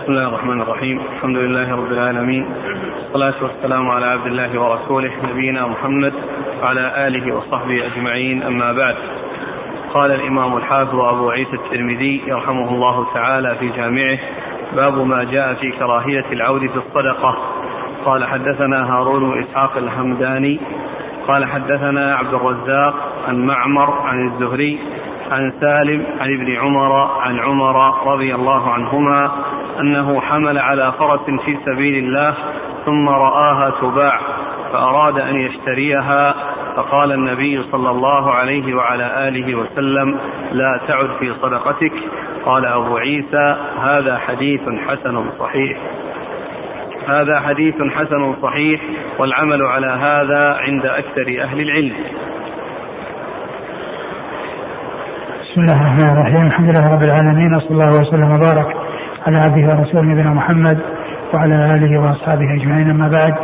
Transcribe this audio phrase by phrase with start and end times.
[0.00, 2.46] بسم الله الرحمن الرحيم الحمد لله رب العالمين
[2.96, 6.12] والصلاة والسلام على عبد الله ورسوله نبينا محمد
[6.62, 8.96] وعلى آله وصحبه أجمعين أما بعد
[9.94, 14.18] قال الإمام الحافظ أبو عيسى الترمذي يرحمه الله تعالى في جامعه
[14.76, 17.36] باب ما جاء في كراهية العود في الصدقة
[18.04, 20.60] قال حدثنا هارون وإسحاق الهمداني
[21.28, 22.94] قال حدثنا عبد الرزاق
[23.28, 24.78] عن معمر عن الزهري
[25.30, 29.30] عن سالم عن ابن عمر عن عمر رضي الله عنهما
[29.80, 32.34] أنه حمل على فرس في سبيل الله
[32.86, 34.20] ثم رآها تباع
[34.72, 36.34] فأراد أن يشتريها
[36.76, 40.18] فقال النبي صلى الله عليه وعلى آله وسلم
[40.52, 41.92] لا تعد في صدقتك.
[42.44, 45.78] قال أبو عيسى هذا حديث حسن صحيح.
[47.08, 48.80] هذا حديث حسن صحيح
[49.18, 51.94] والعمل على هذا عند أكثر أهل العلم.
[55.42, 56.46] بسم الله الرحمن الرحيم.
[56.46, 58.89] الحمد لله رب العالمين وصلى الله وسلم وبارك
[59.26, 60.78] على عبده ورسوله نبينا محمد
[61.34, 62.90] وعلى آله وأصحابه أجمعين.
[62.90, 63.34] أما بعد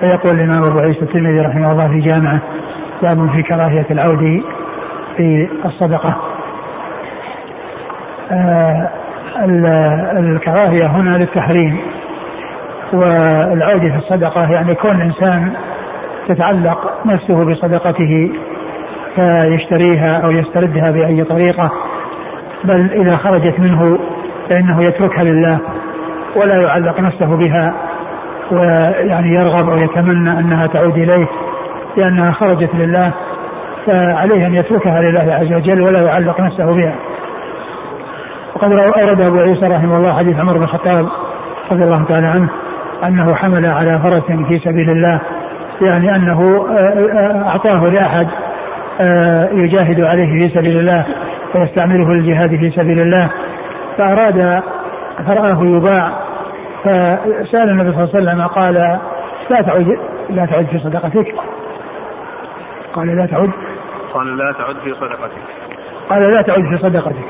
[0.00, 2.38] فيقول الإمام أبو عيسى الترمذي رحمه الله في جامعه
[3.02, 4.42] باب في كراهية العود
[5.16, 6.16] في الصدقة.
[8.30, 8.88] آه
[10.18, 11.78] الكراهية هنا للتحريم
[12.92, 15.52] والعود في الصدقة يعني كون الانسان
[16.28, 18.32] تتعلق نفسه بصدقته
[19.14, 21.70] فيشتريها أو يستردها بأي طريقة
[22.64, 23.98] بل إذا خرجت منه
[24.50, 25.58] فإنه يتركها لله
[26.36, 27.74] ولا يعلق نفسه بها
[28.52, 31.26] ويعني يرغب أو يتمنى أنها تعود إليه
[31.96, 33.12] لأنها خرجت لله
[33.86, 36.94] فعليه أن يتركها لله عز وجل ولا يعلق نفسه بها.
[38.54, 41.08] وقد أورد أبو عيسى رحمه الله حديث عمر بن الخطاب
[41.72, 42.48] رضي الله تعالى عنه
[43.04, 45.20] أنه حمل على فرس في سبيل الله
[45.80, 46.66] يعني أنه
[47.46, 48.26] أعطاه لأحد
[49.52, 51.04] يجاهد عليه في سبيل الله
[51.54, 53.30] ويستعمله للجهاد في سبيل الله
[53.98, 54.62] فأراد
[55.26, 56.10] فرآه يباع
[56.84, 58.74] فسأل النبي صلى الله عليه وسلم قال
[59.50, 59.98] لا تعد
[60.30, 61.34] لا تعد في صدقتك.
[62.94, 63.50] قال لا تعد.
[64.14, 65.42] قال لا تعد في صدقتك.
[66.10, 67.24] قال لا تعد في صدقتك.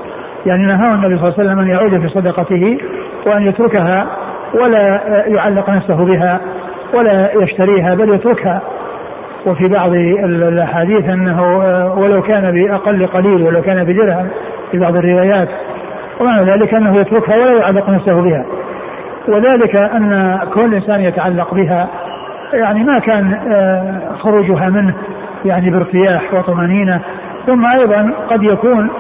[0.47, 2.79] يعني نهاه النبي صلى الله عليه وسلم أن يعود في صدقته
[3.27, 4.07] وأن يتركها
[4.55, 5.01] ولا
[5.39, 6.41] يعلق نفسه بها
[6.95, 8.61] ولا يشتريها بل يتركها.
[9.47, 9.93] وفي بعض
[10.25, 11.43] الأحاديث أنه
[11.99, 14.29] ولو كان بأقل قليل ولو كان بدرهم
[14.71, 15.49] في بعض الروايات
[16.21, 18.45] ومعنى ذلك أنه يتركها ولا يعلق نفسه بها.
[19.29, 21.89] وذلك أن كل إنسان يتعلق بها
[22.53, 23.39] يعني ما كان
[24.19, 24.95] خروجها منه
[25.45, 27.01] يعني بارتياح وطمأنينة.
[27.47, 28.91] ثم أيضا قد يكون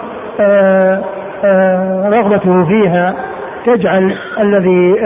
[2.04, 3.14] رغبته فيها
[3.66, 4.96] تجعل الذي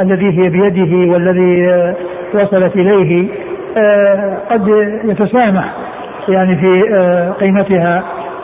[0.00, 1.66] الذي هي بيده والذي
[2.34, 3.28] وصلت إليه
[4.50, 4.68] قد
[5.04, 5.64] يتسامح
[6.28, 6.80] يعني في
[7.40, 8.02] قيمتها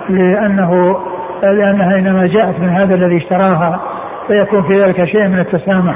[0.08, 0.96] لأنه
[1.42, 3.80] لأنها إنما جاءت من هذا الذي اشتراها
[4.26, 5.94] فيكون في ذلك شيء من التسامح.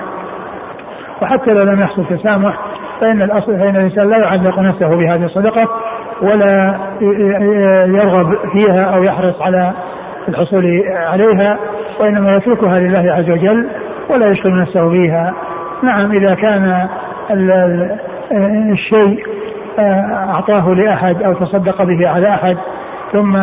[1.22, 2.58] وحتى لو لم يحصل تسامح
[3.00, 5.68] فإن الأصل فإن الإنسان لا يعلق نفسه بهذه الصدقة
[6.22, 6.74] ولا
[7.86, 9.72] يرغب فيها أو يحرص على
[10.28, 11.58] الحصول عليها
[12.00, 13.68] وإنما يتركها لله عز وجل
[14.10, 15.34] ولا يشغل نفسه بها.
[15.82, 16.88] نعم إذا كان
[18.72, 19.26] الشيء
[20.28, 22.56] أعطاه لأحد أو تصدق به على أحد
[23.14, 23.36] ثم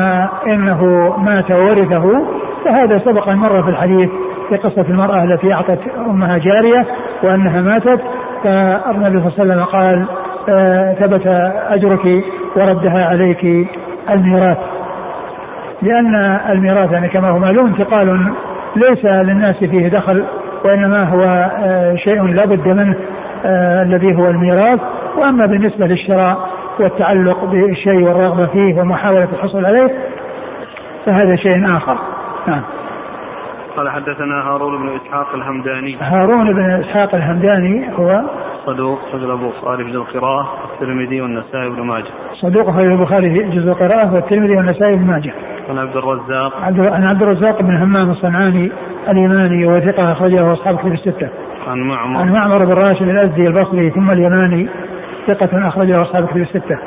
[0.47, 2.25] إنه مات وورثه
[2.65, 4.09] فهذا سبق أن مر في الحديث
[4.49, 6.85] في قصة المرأة التي أعطت أمها جارية
[7.23, 8.01] وأنها ماتت.
[8.43, 10.05] فالنبي صلى الله عليه وسلم قال
[10.99, 11.27] ثبت
[11.69, 12.23] أجرك
[12.55, 13.69] وردها عليك
[14.09, 14.57] الميراث.
[15.81, 16.15] لأن
[16.49, 18.33] الميراث يعني كما هو معلوم انتقال
[18.75, 20.23] ليس للناس فيه دخل
[20.65, 21.49] وإنما هو
[21.95, 22.95] شيء لا بد منه
[23.45, 24.79] آه الذي هو الميراث.
[25.17, 26.37] وأما بالنسبة للشراء
[26.79, 29.95] والتعلق بالشيء والرغبة فيه ومحاوله الحصول عليه
[31.05, 31.97] فهذا شيء آخر.
[32.47, 32.61] نعم.
[33.77, 35.97] قال حدثنا هارون بن إسحاق الهمداني.
[36.01, 38.21] هارون بن إسحاق الهمداني هو
[38.65, 42.11] صدوق صدر البخاري في القراءة والترمذي والنسائي بن ماجه.
[42.33, 45.33] صدوق خير البخاري في جزء القراءة والترمذي والنسائي بن ماجه.
[45.69, 46.53] عن عبد الرزاق.
[46.63, 48.71] عن عبد الرزاق بن همام الصنعاني
[49.09, 51.29] اليماني وثقة أخرجه أصحاب كتب الستة.
[51.67, 52.19] عن معمر.
[52.19, 54.69] عن معمر بن راشد الأزدي البصري ثم اليماني
[55.27, 56.77] ثقة أخرجه أصحاب كتب الستة.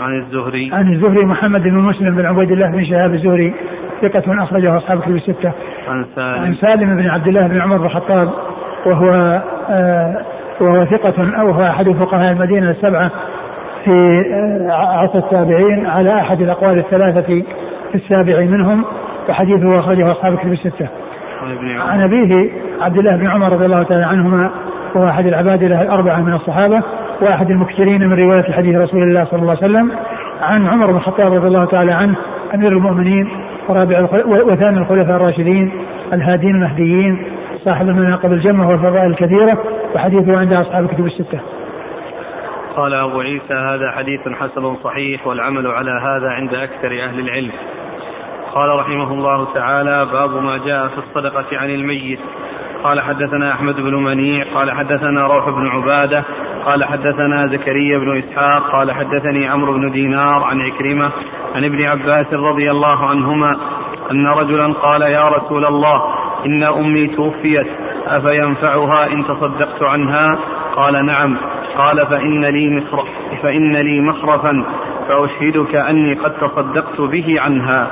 [0.00, 3.54] عن الزهري عن الزهري محمد بن مسلم بن عبيد الله بن شهاب الزهري
[4.02, 5.52] ثقة أخرجه أصحاب كتب الستة.
[5.88, 8.30] عن سالم عن سالم بن عبد الله بن عمر بن الخطاب
[8.86, 10.22] وهو آه
[10.60, 13.10] وهو ثقة أو هو أحد فقهاء المدينة السبعة
[13.84, 13.94] في
[14.34, 17.42] آه عصر التابعين على أحد الأقوال الثلاثة
[17.92, 18.84] في السابع منهم
[19.28, 20.88] وحديثه أخرجه أصحاب الكتب الستة.
[21.80, 24.50] عن أبيه عبد الله بن عمر رضي الله تعالى عنهما
[24.94, 26.82] وهو أحد العبادلة الأربعة من الصحابة
[27.20, 29.90] وأحد المكثرين من رواية حديث رسول الله صلى الله عليه وسلم
[30.40, 32.16] عن عمر بن الخطاب رضي الله تعالى عنه
[32.54, 33.28] أمير المؤمنين
[33.68, 35.72] ورابع وثاني الخلفاء الراشدين
[36.12, 37.26] الهادين المهديين
[37.64, 39.64] صاحب المناقب الجمة والفضائل الكثيرة
[39.94, 41.40] وحديثه عند أصحاب الكتب الستة.
[42.76, 47.52] قال أبو عيسى هذا حديث حسن صحيح والعمل على هذا عند أكثر أهل العلم.
[48.54, 52.20] قال رحمه الله تعالى باب ما جاء في الصدقة عن الميت.
[52.86, 56.24] قال حدثنا أحمد بن منيع قال حدثنا روح بن عبادة
[56.64, 61.10] قال حدثنا زكريا بن إسحاق قال حدثني عمرو بن دينار عن عكرمة
[61.54, 63.56] عن ابن عباس رضي الله عنهما
[64.10, 66.02] أن رجلا قال يا رسول الله
[66.46, 67.66] إن أمي توفيت
[68.06, 70.38] أفينفعها إن تصدقت عنها؟
[70.76, 71.36] قال نعم.
[71.76, 73.08] قال فإن لي مصرف
[73.42, 74.64] فإن لي مصرفا
[75.08, 77.90] فأشهدك أني قد تصدقت به عنها.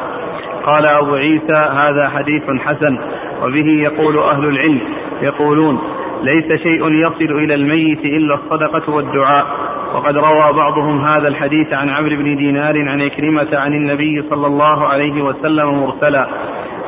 [0.65, 2.99] قال أبو عيسى هذا حديث حسن
[3.43, 4.81] وبه يقول أهل العلم
[5.23, 5.79] يقولون
[6.23, 9.47] ليس شيء يصل إلى الميت إلا الصدقة والدعاء.
[9.95, 14.87] وقد روى بعضهم هذا الحديث عن عمرو بن دينار عن إكرمة عن النبي صلى الله
[14.87, 16.27] عليه وسلم مرسلا.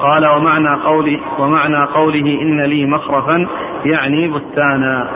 [0.01, 3.47] قال ومعنى قولي ومعنى قوله إن لي مخرفا
[3.85, 5.09] يعني بستانا.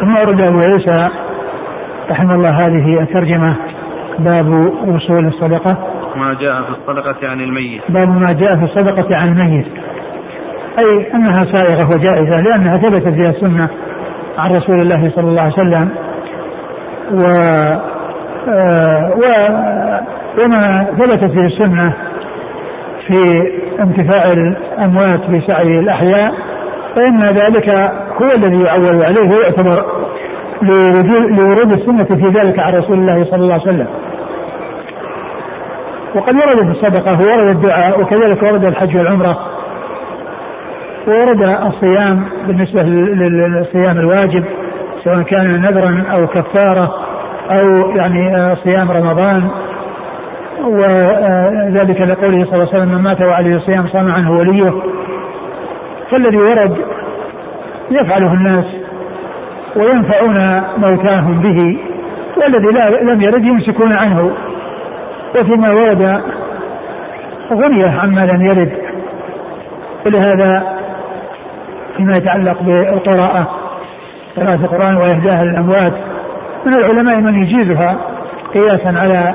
[0.00, 1.08] ثم ورد أبو عيسى
[2.10, 3.56] رحمه الله هذه الترجمة
[4.18, 4.46] باب
[4.88, 5.95] وصول الصدقة.
[6.16, 7.82] ما جاء في الصدقة عن الميت.
[7.88, 9.66] باب ما جاء في الصدقة عن الميت.
[10.78, 13.68] أي أنها سائغة وجائزة لأنها ثبتت فيها السنة
[14.38, 15.88] عن رسول الله صلى الله عليه وسلم.
[17.12, 17.24] و,
[18.48, 19.22] آه، و
[20.38, 21.92] وما ثبتت فيه السنة
[23.06, 23.18] في
[23.80, 26.34] انتفاع الأموات بسعي الأحياء
[26.96, 27.74] فإن ذلك
[28.22, 29.84] هو الذي يعول عليه ويعتبر
[31.30, 33.86] لورود السنة في ذلك عن رسول الله صلى الله عليه وسلم.
[36.16, 39.38] وقد ورد في الصدقة وورد الدعاء وكذلك ورد الحج والعمرة
[41.08, 44.44] وورد الصيام بالنسبة للصيام الواجب
[45.04, 46.94] سواء كان نذرا أو كفارة
[47.50, 49.48] أو يعني صيام رمضان.
[50.64, 54.72] وذلك لقوله صلى الله عليه وسلم من مات وعليه الصيام صام عنه وليه.
[56.10, 56.76] فالذي ورد
[57.90, 58.64] يفعله الناس
[59.76, 61.78] وينفعون موتاهم به
[62.36, 64.32] والذي لا لم يرد يمسكون عنه.
[65.40, 66.20] وفيما ورد
[67.52, 68.72] غنية عما لم يرد.
[70.06, 70.76] ولهذا
[71.96, 73.46] فيما يتعلق بالقراءة
[74.36, 75.92] قراءة القرآن وإهداها للأموات
[76.66, 77.96] من العلماء من يجيزها
[78.54, 79.34] قياسا على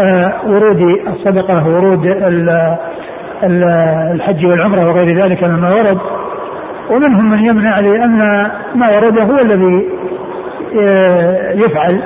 [0.00, 2.06] آه، ورود الصدقة ورود
[4.14, 5.98] الحج والعمرة وغير ذلك مما ورد.
[6.90, 9.88] ومنهم من يمنع لأن ما ورد هو الذي
[10.80, 12.02] آه، يفعل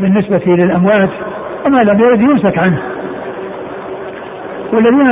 [0.00, 1.10] بالنسبة للأموات.
[1.66, 2.78] وما لم يرد يمسك عنه.
[4.72, 5.06] والذين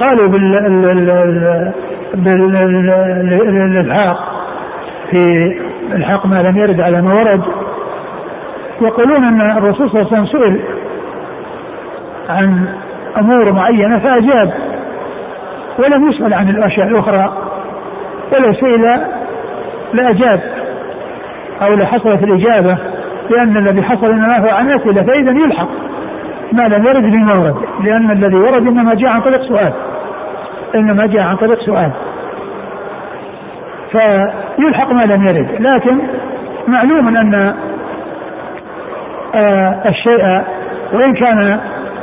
[0.00, 1.72] قالوا بال
[2.14, 4.18] بالالحاق
[5.10, 5.56] في
[5.92, 7.42] الحاق ما لم يرد على ما ورد
[8.80, 10.60] يقولون أن الرسول صلى الله عليه وسلم سئل
[12.28, 12.68] عن
[13.18, 14.52] أمور معينة فأجاب
[15.78, 17.32] ولم يسأل عن الأشياء الأخرى
[18.32, 19.00] ولو سئل
[19.92, 20.40] لأجاب
[21.62, 22.78] أو لحصلت الإجابة.
[23.30, 25.68] لأن الذي حصل إنما هو عن اسئله فاذا يلحق.
[26.52, 29.72] ما لم يرد بما ورد لأن الذي ورد إنما جاء عن طريق سؤال.
[30.74, 31.90] إنما جاء عن طريق سؤال.
[33.90, 35.48] فيلحق ما لم يرد.
[35.60, 35.98] لكن
[36.68, 37.54] معلوم أن
[39.34, 40.42] آه الشيء
[40.92, 41.60] وإن كان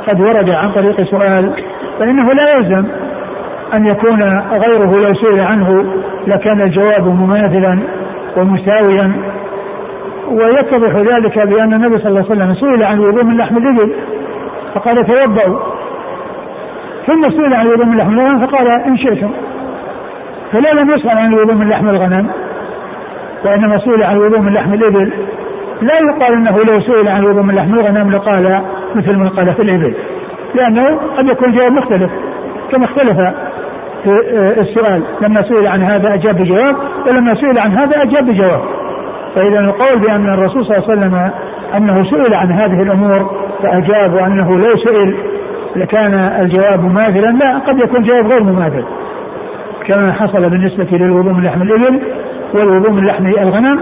[0.08, 1.52] قد ورد عن طريق سؤال
[1.98, 2.84] فإنه لا يلزم
[3.74, 5.84] أن يكون غيره لو سئل عنه
[6.26, 7.78] لكان الجواب مماثلا
[8.36, 9.12] ومساويا.
[10.32, 13.94] ويتضح ذلك بأن النبي صلى الله عليه وسلم سئل عن وضوء من لحم الإبل
[14.74, 15.58] فقال توضؤوا
[17.06, 19.30] ثم سئل عن الوضوء من لحم الغنم فقال إن شئتم.
[20.52, 22.30] فلا لم يسأل عن الوضوء من لحم الغنم
[23.44, 25.12] وإنما سئل عن الوضوء من لحم الإبل.
[25.82, 28.62] لا يقال إنه لو سئل عن الوضوء من لحم الغنم لقال
[28.94, 29.94] مثل ما قال في الإبل
[30.54, 32.10] لأنه قد يكون الجواب مختلف
[32.72, 33.18] كما اختلف
[34.04, 34.10] في
[34.60, 35.02] السؤال.
[35.20, 38.60] لما سئل عن هذا أجاب بجواب ولما سئل عن هذا أجاب بجواب.
[39.34, 41.30] فإذا القول بأن الرسول صلى الله عليه وسلم
[41.76, 43.30] أنه سئل عن هذه الأمور
[43.62, 45.16] فأجاب وانه لو سئل
[45.76, 48.84] لكان الجواب مماثلا لا قد يكون جواب غير مماثل.
[49.86, 52.00] كما حصل بالنسبة للوضوء من لحم الإبل
[52.54, 53.80] والوضوء من لحم الغنم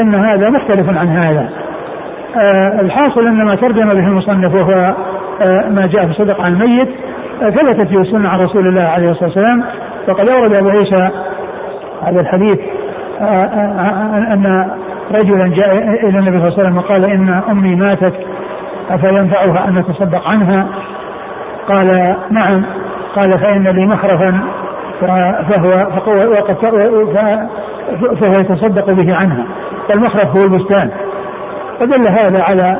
[0.00, 1.48] إن هذا مختلف عن هذا.
[2.36, 4.94] آه الحاصل أن ما ترجم به المصنف وهو
[5.42, 6.88] آه ما جاء في صدق عن الميت
[7.42, 9.64] آه ثبتت فيه السنة عن رسول الله عليه الصلاة والسلام
[10.08, 11.10] وقد أورد أبو عيسى
[12.02, 12.58] هذا الحديث
[14.32, 14.70] أن
[15.14, 18.14] رجلا جاء إلى النبي صلى الله عليه وسلم وقال إن أمي ماتت
[18.90, 20.66] أفينفعها أن نتصدق عنها.
[21.68, 22.62] قال نعم.
[23.16, 24.40] قال فإن لي مخرفا
[25.00, 25.86] فهو
[28.20, 29.44] فهو يتصدق به عنها.
[29.90, 30.90] والمخرف هو البستان.
[31.80, 32.78] ودل هذا على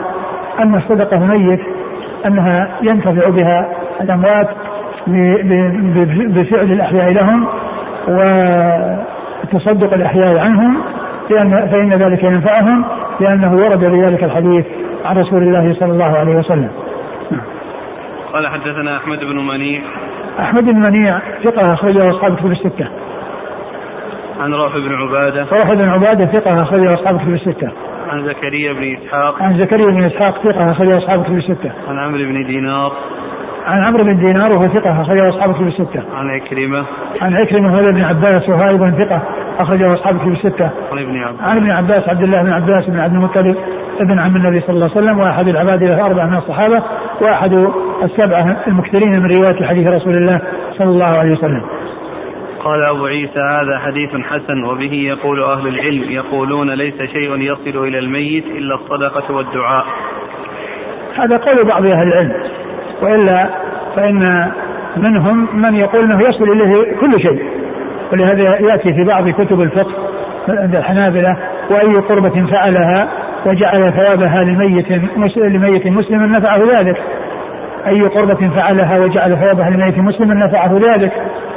[0.60, 1.60] أن الصدقة ميت
[2.26, 3.68] أنها ينتفع بها
[4.00, 4.48] الأموات
[6.28, 7.46] بفعل الأحياء لهم
[9.54, 10.82] وتصدق الأحياء عنهم
[11.30, 12.84] لأن فإن ذلك ينفعهم
[13.20, 14.66] لأنه ورد بذلك الحديث
[15.04, 16.70] عن رسول الله صلى الله عليه وسلم.
[18.32, 19.80] قال حدثنا أحمد بن منيع.
[20.40, 22.88] أحمد بن منيع ثقة أخرجه أصحاب كتب الستة.
[24.40, 25.46] عن رافع بن عبادة.
[25.52, 27.70] رافع بن عبادة ثقة أخرجه أصحاب كتب الستة.
[28.10, 29.42] عن زكريا بن إسحاق.
[29.42, 31.72] عن زكريا بن إسحاق ثقة أخرجه أصحاب كتب الستة.
[31.88, 32.92] عن عمرو بن دينار.
[33.68, 36.02] عن عمرو بن دينار وهو ثقة أخرجه أصحاب كتب الستة.
[36.14, 36.84] عن عكرمة.
[37.20, 39.22] عن عكرمة وهو ابن عباس وهو أيضا ثقة
[39.58, 40.70] أخرجه أصحاب كتب الستة.
[40.92, 41.40] عن ابن عباس.
[41.40, 43.56] عن ابن عباس عبد الله بن عباس بن عبد المطلب
[44.00, 46.82] ابن عم النبي صلى الله عليه وسلم وأحد العباد الأربعة من الصحابة
[47.20, 47.52] وأحد
[48.02, 50.40] السبعة المكثرين من رواية حديث رسول الله
[50.78, 51.62] صلى الله عليه وسلم.
[52.64, 57.98] قال أبو عيسى هذا حديث حسن وبه يقول أهل العلم يقولون ليس شيء يصل إلى
[57.98, 59.84] الميت إلا الصدقة والدعاء
[61.18, 62.32] هذا قول بعض أهل العلم
[63.02, 63.48] وإلا
[63.96, 64.22] فإن
[64.96, 67.42] منهم من يقول أنه يصل إليه كل شيء.
[68.12, 69.92] ولهذا يأتي في بعض كتب الفقه
[70.48, 71.36] عند الحنابلة
[71.70, 73.08] وأي قربة فعلها
[73.46, 74.90] وجعل ثوابها لميت
[75.36, 76.96] لميت مسلم نفعه ذلك.
[77.86, 81.12] أي قربة فعلها وجعل ثوابها لميت مسلم نفعه ذلك.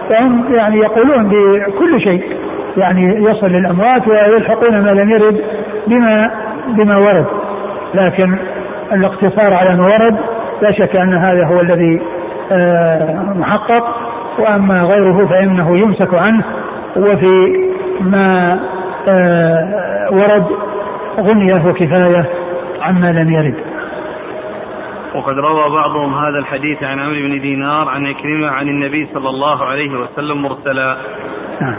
[0.10, 2.24] فهم يعني يقولون بكل شيء.
[2.78, 5.42] يعني يصل للأموات ويلحقون ما لم يرد
[5.88, 6.32] بما
[6.68, 7.26] بما ورد.
[7.94, 8.38] لكن
[8.94, 10.18] الاقتصار على ما ورد
[10.62, 12.02] لا شك أن هذا هو الذي
[12.52, 13.96] آه، محقق
[14.40, 16.44] وأما غيره فإنه يمسك عنه
[16.96, 17.68] وفي
[18.02, 18.60] ما
[19.08, 20.46] آه، ورد
[21.20, 22.30] غنية وكفاية
[22.82, 23.56] عما لم يرد.
[25.16, 29.66] وقد روى بعضهم هذا الحديث عن عمرو بن دينار عن عكرمة عن النبي صلى الله
[29.66, 30.98] عليه وسلم مرسلا.
[31.62, 31.76] نعم.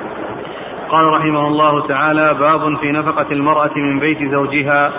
[0.89, 4.93] قال رحمه الله تعالى باب في نفقة المرأة من بيت زوجها.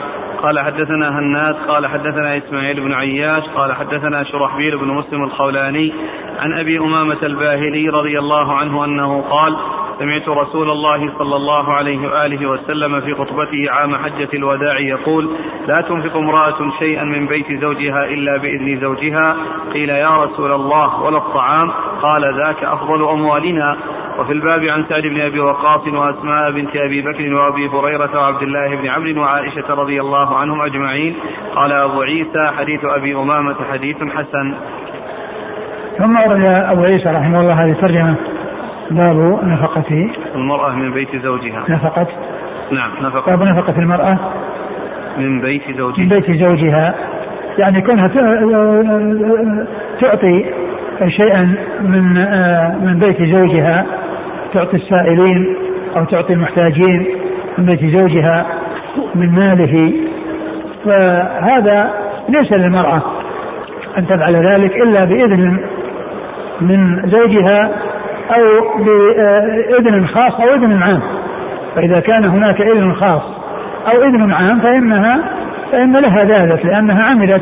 [0.44, 5.94] قال حدثنا هناد قال حدثنا إسماعيل بن عياش قال حدثنا شرحبيل بن مسلم الخولاني
[6.40, 9.56] عن أبي أمامة الباهلي رضي الله عنه أنه قال
[10.00, 15.30] سمعت رسول الله صلى الله عليه وآله وسلم في خطبته عام حجة الوداع يقول:
[15.68, 19.36] لا تنفق امرأة شيئا من بيت زوجها إلا بإذن زوجها،
[19.74, 21.72] قيل يا رسول الله ولا الطعام؟
[22.02, 23.78] قال ذاك أفضل أموالنا،
[24.20, 28.76] وفي الباب عن سعد بن أبي وقاص وأسماء بنت أبي بكر وأبي هريرة وعبد الله
[28.76, 31.16] بن عمرو وعائشة رضي الله عنهم أجمعين
[31.56, 34.56] قال أبو عيسى حديث أبي أمامة حديث حسن.
[35.98, 38.16] ثم ورد أبو عيسى رحمه الله هذه الترجمة
[38.92, 41.64] باب نفقة المرأة من بيت زوجها.
[41.70, 42.08] نفقة.
[42.72, 43.36] نعم نفقة.
[43.36, 44.18] باب نفقة المرأة
[45.18, 46.04] من بيت زوجها.
[46.04, 46.96] من بيت زوجها.
[47.58, 48.08] يعني كونها
[50.02, 50.46] تعطي
[51.08, 52.14] شيئا من
[52.86, 53.86] من بيت زوجها
[54.54, 55.56] تعطي السائلين
[55.98, 57.08] أو تعطي المحتاجين
[57.58, 58.46] من بيت زوجها
[59.16, 59.94] من ماله.
[60.86, 61.94] فهذا
[62.30, 63.02] ليس للمرأة
[63.98, 65.60] أن تفعل ذلك إلا بإذن
[66.62, 67.72] من زوجها
[68.32, 71.02] أو بإذن خاص أو إذن عام.
[71.76, 73.22] فإذا كان هناك إذن خاص
[73.96, 75.20] أو إذن عام فإنها
[75.72, 77.42] فإن لها ذلك لأنها عملت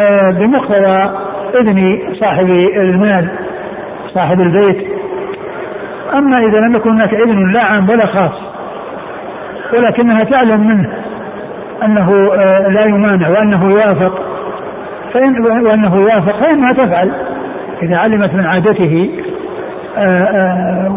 [0.00, 1.10] آه، بمقتضى
[1.60, 1.82] إذن
[2.20, 3.28] صاحب المال
[4.14, 4.86] صاحب البيت.
[6.14, 8.32] أما إذا لم يكن هناك إذن لا عام ولا خاص
[9.72, 10.88] ولكنها تعلم منه
[11.84, 14.22] أنه آه، لا يمانع وأنه يوافق
[15.14, 17.12] فإن وأنه يوافق فإنها تفعل.
[17.82, 19.10] إذا علمت من عادته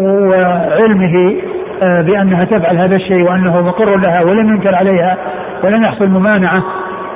[0.01, 1.41] وعلمه
[1.83, 5.17] آه، بأنها تفعل هذا الشيء وأنه مقر لها ولم ينكر عليها
[5.63, 6.63] ولم يحصل ممانعة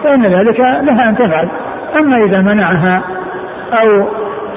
[0.03, 1.47] فإن ذلك لها أن تفعل.
[1.99, 3.01] أما إذا منعها
[3.73, 4.07] أو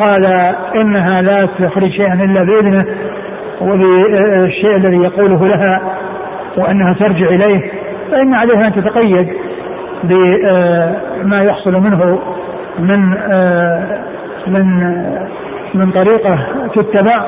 [0.01, 0.27] قال
[0.75, 2.87] إنها لا تخرج شيئا إلا بإذنه
[3.61, 5.81] وبالشيء الذي يقوله لها
[6.57, 7.71] وأنها ترجع إليه
[8.11, 9.29] فإن عليها أن تتقيد
[10.05, 12.19] بما يحصل منه
[12.79, 13.15] من
[14.47, 14.95] من
[15.75, 16.39] من طريقة
[16.75, 17.25] تتبع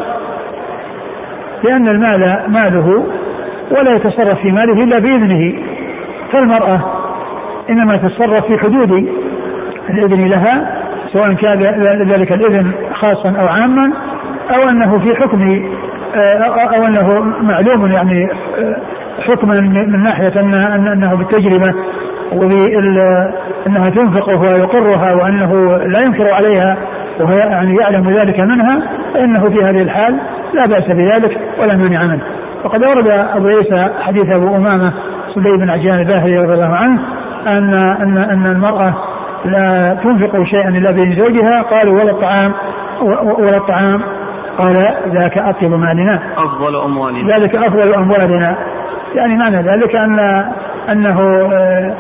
[1.63, 3.05] لأن المال ماله
[3.71, 5.63] ولا يتصرف في ماله إلا بإذنه.
[6.33, 6.81] فالمرأة
[7.71, 9.09] إنما تتصرف في حدود
[9.91, 10.81] الإذن لها
[11.13, 11.59] سواء كان
[12.09, 13.93] ذلك الإذن خاصا أو عاما
[14.51, 15.71] أو أنه في حكم
[16.17, 18.29] أو أنه معلوم يعني
[19.27, 20.41] حكما من ناحية
[20.93, 21.75] أنه بالتجربة
[22.33, 26.77] وبأنها تنفقه ويقرها وأنه لا ينكر عليها
[27.21, 28.83] وهو يعني يعلم ذلك منها
[29.15, 30.19] فإنه في هذه الحال
[30.55, 32.23] لا بأس بذلك ولا مانع منه.
[32.65, 34.93] وقد أورد أبو عيسى حديث أبو أمامة
[35.35, 37.01] سليم بن عجلان الباهلي رضي الله عنه
[37.47, 38.95] أن أن أن المرأة
[39.45, 42.53] لا تنفق شيئا إلا بين زوجها قالوا ولا الطعام
[43.39, 44.01] ولا الطعام
[44.59, 44.75] قال
[45.13, 46.21] ذاك أطيب مالنا.
[46.37, 47.37] أفضل أموالنا.
[47.37, 48.57] ذلك أفضل أموالنا.
[49.15, 50.45] يعني معنى ذلك أن
[50.89, 51.21] أنه
[51.53, 51.95] آه،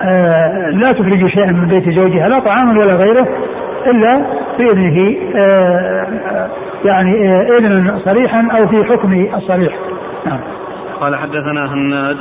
[0.00, 3.28] آه، لا تخرج شيئا من بيت زوجها لا طعاما ولا غيره
[3.86, 4.22] إلا
[4.58, 6.06] بإذنه آه،
[6.84, 9.72] يعني إذنا صريحا أو في حكم الصريح.
[10.26, 10.38] نعم.
[11.00, 12.16] قال حدثنا هناد.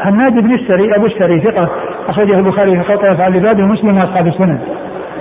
[0.00, 1.68] هناد بن السري أبو السري ثقة
[2.08, 4.58] أخرجه البخاري في خلق أفعال العباد ومسلم وأصحاب السنن.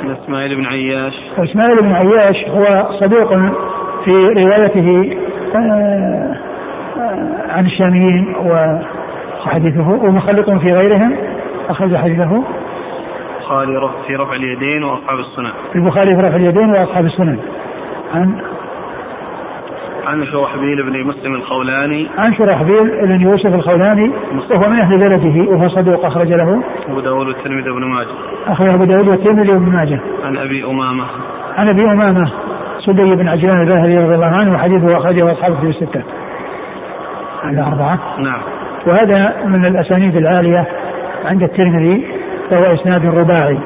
[0.10, 3.36] إسماعيل بن عياش وإسماعيل بن عياش هو صدوق
[4.05, 5.17] في روايته
[5.55, 6.36] آه،
[7.50, 11.17] عن الشاميين وحديثه ومخلط في غيرهم
[11.70, 12.43] أخرج حديثه
[13.51, 15.51] البخاري في رفع اليدين وأصحاب السنن.
[15.75, 17.39] البخاري في رفع اليدين وأصحاب السنن.
[18.13, 18.41] عن
[20.08, 22.10] عن شرحبيل بن مسلم الخولاني.
[22.17, 24.12] عن شرحبيل بن يوسف الخولاني
[24.51, 26.63] وهو من أهل بلده وهو صدوق أخرج له.
[26.89, 28.08] أبو داود والترمذي وابن ماجه.
[28.48, 30.00] اخرج أبو داود والترمذي وابن ماجه.
[30.24, 31.05] عن أبي أمامة.
[31.58, 32.31] عن أبي أمامة
[32.86, 36.03] سدي بن عجلان الباهلي رضي الله عنه وحديثه أخرجه أصحابه في الستة.
[37.43, 38.41] الاربعه نعم.
[38.88, 40.67] وهذا من الأسانيد العالية
[41.25, 42.08] عند الترمذي
[42.50, 43.60] فهو إسناد رباعي.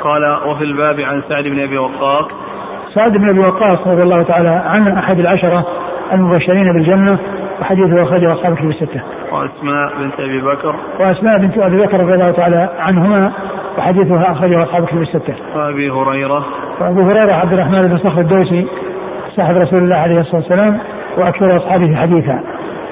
[0.00, 2.26] قال وفي الباب عن سعد بن أبي وقاص
[2.94, 5.66] سعد بن أبي وقاص رضي الله تعالى عنه أحد العشرة
[6.12, 7.18] المبشرين بالجنة
[7.60, 9.02] وحديثه أخرجه أصحاب الكتب الستة.
[9.32, 10.76] وأسماء بنت أبي بكر.
[11.00, 13.32] وأسماء بنت أبي بكر رضي الله تعالى عنهما
[13.78, 15.34] وحديثها أخرجه أصحاب الكتب الستة.
[15.56, 16.44] وأبي هريرة.
[16.80, 18.66] وأبو هريرة عبد الرحمن بن صخر الدوسي
[19.36, 20.78] صاحب رسول الله عليه الصلاة والسلام
[21.18, 22.40] وأكثر أصحابه حديثا.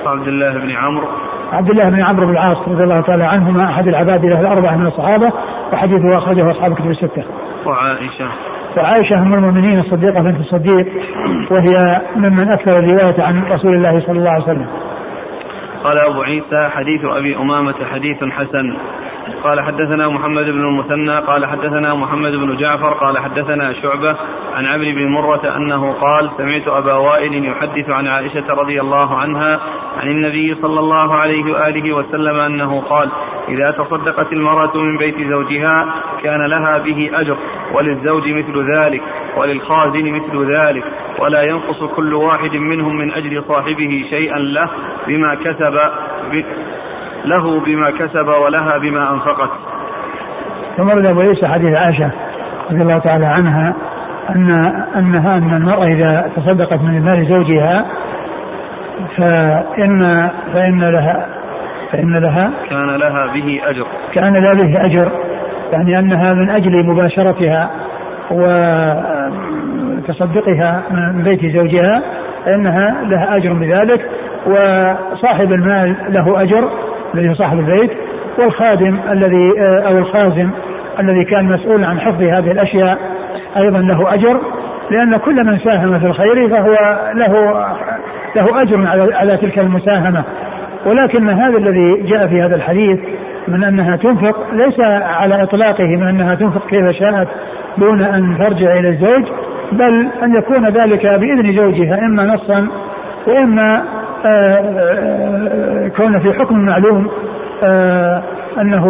[0.06, 1.06] وعبد الله بن عمرو
[1.52, 5.32] عبد الله بن عمرو بن العاص رضي الله تعالى عنهما أحد العباد الأربعة من الصحابة
[5.72, 7.24] وحديثه أخرجه أصحاب الكتب الستة.
[7.66, 8.28] وعائشة
[8.76, 10.86] وعائشة أم المؤمنين الصديقة بنت الصديق
[11.50, 14.66] وهي ممن أكثر الرواية عن رسول الله صلى الله عليه وسلم.
[15.84, 18.76] قال أبو عيسى حديث أبي أمامة حديث حسن
[19.44, 24.16] قال حدثنا محمد بن المثنى قال حدثنا محمد بن جعفر قال حدثنا شعبة
[24.54, 29.60] عن عمرو بن مرة أنه قال سمعت أبا وائل يحدث عن عائشة رضي الله عنها
[30.00, 33.08] عن النبي صلى الله عليه وآله وسلم أنه قال
[33.48, 35.86] إذا تصدقت المرأة من بيت زوجها
[36.22, 37.36] كان لها به أجر
[37.74, 39.02] وللزوج مثل ذلك
[39.36, 40.84] وللخازن مثل ذلك
[41.18, 44.68] ولا ينقص كل واحد منهم من أجل صاحبه شيئا له
[45.06, 45.78] بما كسب
[47.24, 49.50] له بما كسب ولها بما أنفقت.
[50.76, 52.10] ثم ورد أبو عيسى حديث عائشة
[52.70, 53.74] رضي الله تعالى عنها
[54.30, 54.50] أن
[54.96, 57.86] أنها أن المرأة إذا تصدقت من مال زوجها
[59.16, 61.41] فإن فإن لها
[61.92, 63.86] فإن لها كان لها به أجر.
[64.12, 65.12] كان لها به أجر
[65.72, 67.70] يعني أنها من أجل مباشرتها
[70.00, 72.02] وتصدقها من بيت زوجها
[72.44, 74.06] فإنها لها أجر بذلك
[74.46, 76.70] وصاحب المال له أجر
[77.14, 77.90] الذي هو صاحب البيت
[78.38, 80.50] والخادم الذي آه، أو الخازن
[81.00, 82.98] الذي كان مسؤول عن حفظ هذه الأشياء
[83.56, 84.40] أيضا له أجر
[84.90, 87.52] لأن كل من ساهم في الخير فهو له
[88.36, 90.24] له أجر على على تلك المساهمة.
[90.86, 92.98] ولكن هذا الذي جاء في هذا الحديث
[93.48, 97.28] من أنها تنفق ليس على إطلاقه من أنها تنفق كيف شاءت
[97.78, 99.24] دون أن ترجع إلى الزوج
[99.72, 102.68] بل أن يكون ذلك بإذن زوجها إما نصا
[103.26, 103.84] وإما
[104.24, 107.08] آه، آه، كون في حكم معلوم
[107.64, 108.22] آه،
[108.60, 108.84] أنه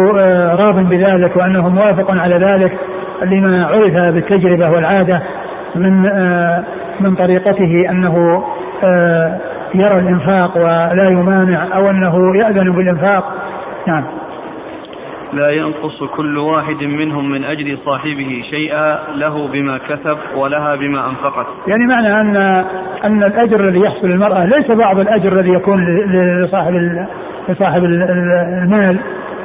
[0.55, 2.73] راض بذلك وأنه موافق على ذلك
[3.23, 5.21] لما عرف بالتجربة والعادة
[5.75, 6.01] من
[6.99, 8.43] من طريقته أنه
[9.75, 13.33] يرى الإنفاق ولا يمانع أو أنه يأذن بالإنفاق.
[13.87, 14.03] نعم.
[15.33, 21.45] لا ينقص كل واحد منهم من أجل صاحبه شيئا له بما كسب ولها بما أنفقت.
[21.67, 22.35] يعني معنى أن
[23.03, 25.85] أن الأجر الذي يحصل للمرأة ليس بعض الأجر الذي يكون
[26.43, 26.73] لصاحب
[27.49, 28.99] لصاحب المال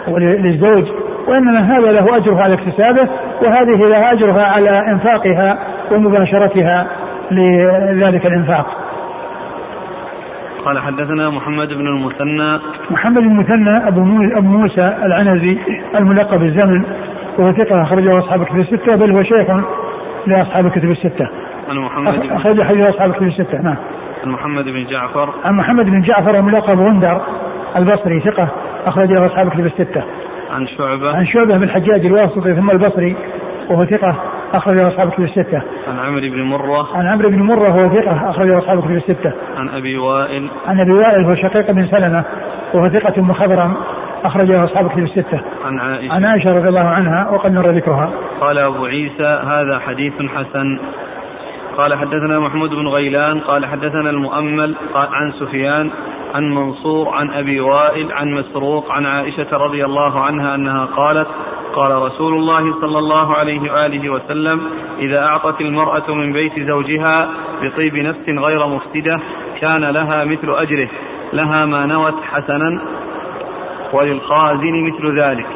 [0.09, 0.85] وللزوج
[1.27, 3.09] وإنما هذا له أجرها على اكتسابه
[3.43, 5.59] وهذه لها أجرها على إنفاقها
[5.93, 6.87] ومباشرتها
[7.31, 8.88] لذلك الإنفاق.
[10.69, 12.59] قال حدثنا محمد بن المثنى
[12.91, 14.01] محمد بن المثنى أبو
[14.39, 15.59] أبو موسى العنزي
[15.95, 16.85] الملقب بالزمن
[17.39, 19.47] وهو ثقة اخرجه أصحاب الكتب الستة بل هو شيخ
[20.27, 21.29] لأصحاب الكتب الستة.
[21.69, 23.77] عن محمد بن أخرج حديث أصحاب الكتب الستة نعم.
[24.25, 27.21] عن محمد بن جعفر عن محمد بن جعفر الملقب غندر
[27.77, 28.49] البصري ثقة
[28.87, 30.03] اخرجه أصحاب الكتب الستة.
[30.51, 33.17] عن شعبة عن شعبة بن الحجاج الواسطي ثم البصري
[33.71, 34.17] وهو ثقة
[34.55, 35.63] أخرج أصحاب الكتب الستة.
[35.89, 36.97] عن عمرو بن مرة.
[36.97, 39.33] عن عمرو بن مرة هو ثقة أخرج أصحاب الكتب الستة.
[39.57, 40.49] عن أبي وائل.
[40.67, 42.25] عن أبي وائل هو شقيق بن سلمة
[42.75, 43.77] وهو ثقة مخضرم
[44.25, 45.41] أخرجه أصحاب الكتب الستة.
[45.65, 46.13] عن عائشة.
[46.15, 48.11] عن عائشة رضي الله عنها وقد مر ذكرها.
[48.41, 50.79] قال أبو عيسى هذا حديث حسن.
[51.79, 55.91] قال حدثنا محمود بن غيلان قال حدثنا المؤمل قال عن سفيان
[56.35, 61.29] عن منصور عن أبي وائل عن مسروق عن عائشة رضي الله عنها أنها قالت
[61.75, 64.61] قال رسول الله صلى الله عليه وآله وسلم
[64.99, 67.29] إذا أعطت المرأة من بيت زوجها
[67.63, 69.21] بطيب نفس غير مفسدة
[69.61, 70.89] كان لها مثل أجره
[71.33, 72.81] لها ما نوت حسنا
[73.93, 75.47] وللخازن مثل ذلك.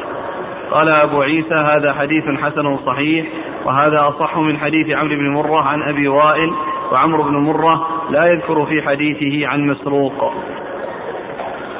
[0.73, 3.25] قال أبو عيسى هذا حديث حسن صحيح
[3.65, 6.51] وهذا أصح من حديث عمرو بن مرة عن أبي وائل
[6.91, 10.33] وعمرو بن مرة لا يذكر في حديثه عن مسروق.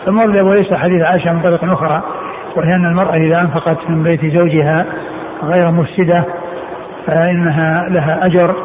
[0.06, 2.04] ثم ورد أبو عيسى حديث عائشة من طريق أخرى
[2.56, 4.86] وهي أن المرأة إذا أنفقت من بيت زوجها
[5.44, 6.24] غير مفسدة
[7.08, 8.56] فإنها لها أجر.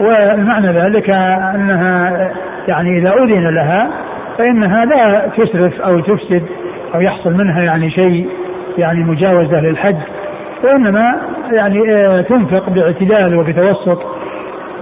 [0.00, 1.10] والمعنى ذلك
[1.54, 2.30] أنها
[2.68, 3.90] يعني إذا أذن لها
[4.38, 6.42] فإنها لا تسرف أو تفسد
[6.94, 8.43] أو يحصل منها يعني شيء.
[8.78, 9.98] يعني مجاوزة للحد
[10.64, 11.20] وإنما
[11.52, 14.02] يعني آه، تنفق باعتدال وبتوسط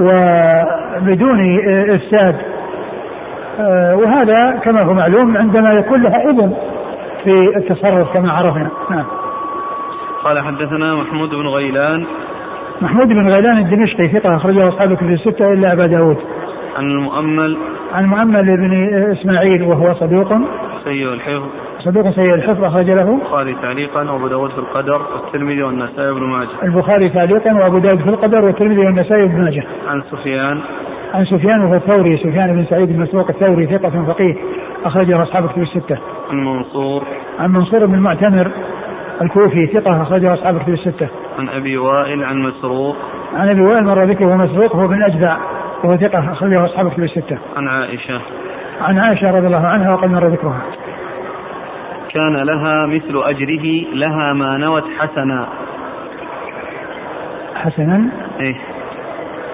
[0.00, 2.36] وبدون آه، إفساد.
[3.60, 6.54] آه، وهذا كما هو معلوم عندما يكون لها إذن
[7.24, 8.70] في التصرف كما عرفنا.
[8.90, 9.04] نعم.
[10.24, 12.04] قال حدثنا محمود بن غيلان.
[12.80, 16.16] محمود بن غيلان الدمشقي ثقة أخرجه أصحاب في الستة إلا أبا داود.
[16.76, 17.56] عن المؤمل.
[17.94, 18.72] عن المؤمل بن
[19.12, 20.32] إسماعيل وهو صدوق.
[20.84, 21.48] سيء الحفظ.
[21.84, 26.48] صدوق سيء الحفظ أخرج له البخاري تعليقا وأبو داود في القدر والترمذي والنسائي وابن ماجه
[26.62, 30.60] البخاري تعليقا وأبو داود في القدر والترمذي والنسائي وابن ماجه عن سفيان
[31.14, 34.34] عن سفيان وهو الثوري سفيان بن سعيد بن مسروق الثوري ثقة فقيه
[34.84, 35.98] أخرجه أصحاب كتب الستة.
[36.30, 37.02] عن منصور
[37.38, 38.50] عن منصور بن المعتمر
[39.22, 41.08] الكوفي ثقة أخرجه أصحاب كتب الستة.
[41.38, 42.96] عن أبي وائل عن مسروق.
[43.34, 45.36] عن أبي وائل مر ذكره مسروق هو بن أجدع
[45.84, 47.38] وهو ثقة أخرجه أصحاب كتب الستة.
[47.56, 48.20] عن عائشة.
[48.80, 50.62] عن عائشة رضي الله عنها وقد مر ذكرها.
[52.14, 55.48] كان لها مثل أجره لها ما نوت حسنا.
[57.54, 58.08] حسنا؟
[58.40, 58.54] إيه.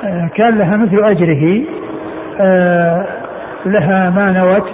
[0.05, 1.63] آه، كان لها مثل أجره
[2.41, 3.07] آه،
[3.67, 4.71] لها ما نوت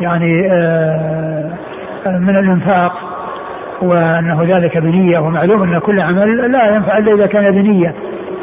[0.00, 1.52] يعني آه،
[2.06, 2.92] من الإنفاق
[3.82, 7.94] وأنه ذلك بنية ومعلوم أن كل عمل لا ينفع إلا إذا كان بنية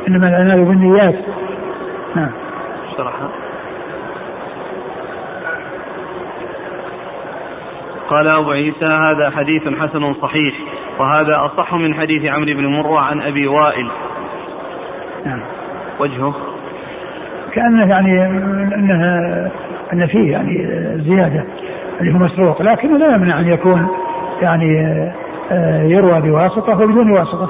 [0.08, 1.16] إنما الأعمال بالنيات
[2.16, 2.32] نعم
[2.98, 3.30] شرحها
[8.10, 10.54] قال أبو عيسى هذا حديث حسن صحيح
[11.00, 13.88] وهذا أصح من حديث عمرو بن مرة عن أبي وائل.
[15.26, 15.40] نعم.
[16.00, 16.34] وجهه؟
[17.54, 18.26] كأنه يعني
[18.76, 19.52] أنها
[19.94, 20.68] أن فيه يعني
[20.98, 21.46] زيادة
[22.02, 23.88] اللي هو مسروق لكنه لا يمنع أن يكون
[24.42, 24.82] يعني
[25.52, 27.50] آه، يروى بواسطة وبدون واسطة.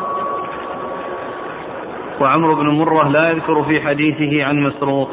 [2.21, 5.09] وعمرو بن مرة لا يذكر في حديثه عن مسروق.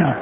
[0.00, 0.14] نعم.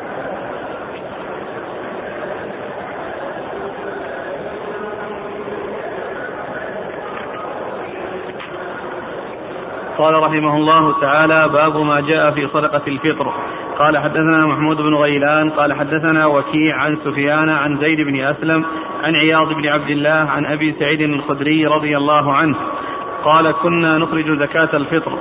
[9.98, 13.32] قال رحمه الله تعالى باب ما جاء في صدقة الفطر.
[13.78, 18.64] قال حدثنا محمود بن غيلان قال حدثنا وكيع عن سفيان عن زيد بن أسلم
[19.04, 22.56] عن عياض بن عبد الله عن أبي سعيد الخدري رضي الله عنه
[23.24, 25.12] قال كنا نخرج زكاة الفطر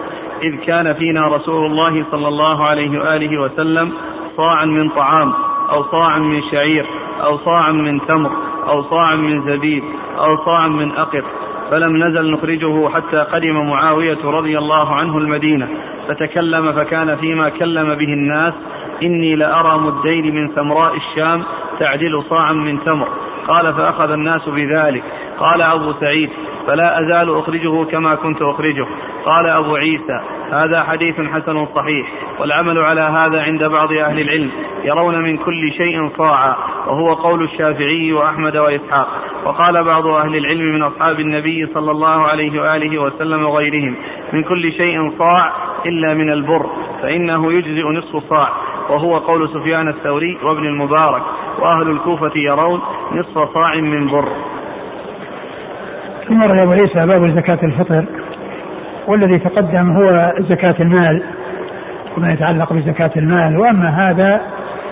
[0.44, 3.92] إذ كان فينا رسول الله صلى الله عليه وآله وسلم
[4.38, 5.34] صاعا من طعام
[5.70, 6.86] أو صاعا من شعير
[7.24, 8.32] أو صاعا من تمر
[8.68, 9.84] أو صاعا من زبيب
[10.18, 11.24] أو صاعا من أقط
[11.72, 15.68] فلم نزل نخرجه حتى قدم معاوية رضي الله عنه المدينة.
[16.08, 18.54] فتكلم فكان فيما كلم به الناس
[19.04, 21.44] إني لأرى مدين من ثمراء الشام
[21.80, 23.08] تعدل صاعا من تمر.
[23.48, 25.04] قال فأخذ الناس بذلك.
[25.40, 26.30] قال أبو سعيد
[26.68, 28.86] فلا أزال أخرجه كما كنت أخرجه.
[29.26, 30.22] قال أبو عيسى
[30.52, 32.08] هذا حديث حسن صحيح
[32.40, 34.52] والعمل على هذا عند بعض أهل العلم
[34.84, 36.56] يرون من كل شيء صاعا
[36.88, 39.08] وهو قول الشافعي وأحمد وإسحاق.
[39.46, 43.96] وقال بعض أهل العلم من أصحاب النبي صلى الله عليه وآله وسلم وغيرهم
[44.34, 45.52] من كل شيء صاع
[45.86, 46.66] إلا من البر
[47.02, 48.50] فإنه يجزئ نصف صاع.
[48.90, 51.22] وهو قول سفيان الثوري وابن المبارك
[51.60, 54.32] وأهل الكوفة يرون نصف صاع من بر.
[56.32, 58.06] ثم أبو عيسى باب زكاة الفطر
[59.08, 61.24] والذي تقدم هو زكاة المال
[62.18, 63.58] وما يتعلق بزكاة المال.
[63.58, 64.42] وأما هذا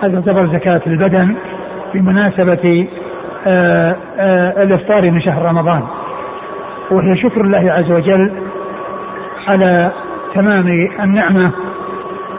[0.04, 1.36] هذا يعتبر زكاة البدن
[1.94, 2.88] بمناسبة
[3.48, 5.84] آآ آآ الإفطار من شهر رمضان.
[6.92, 8.32] وهي شكر الله عز وجل
[9.48, 9.92] على
[10.34, 10.68] تمام
[11.00, 11.52] النعمة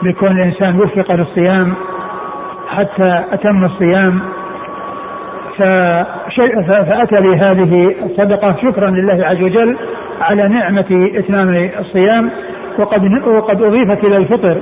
[0.03, 1.73] بكون الإنسان وفق للصيام
[2.67, 4.19] حتى أتم الصيام.
[6.67, 8.55] فأتى بهذه الصدقة.
[8.61, 9.77] شكرا لله عز وجل
[10.21, 12.29] على نعمة إتمام الصيام.
[12.79, 14.57] وقد وقد أضيفت إلى الفطر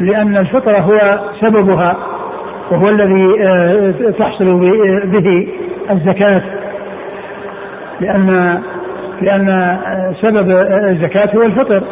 [0.00, 1.96] لأن الفطر هو سببها
[2.72, 4.60] وهو الذي آه، تحصل
[5.04, 5.48] به
[5.90, 6.42] الزكاة.
[8.00, 8.58] لأن
[9.22, 9.78] لأن
[10.22, 10.50] سبب
[10.90, 11.82] الزكاة هو الفطر.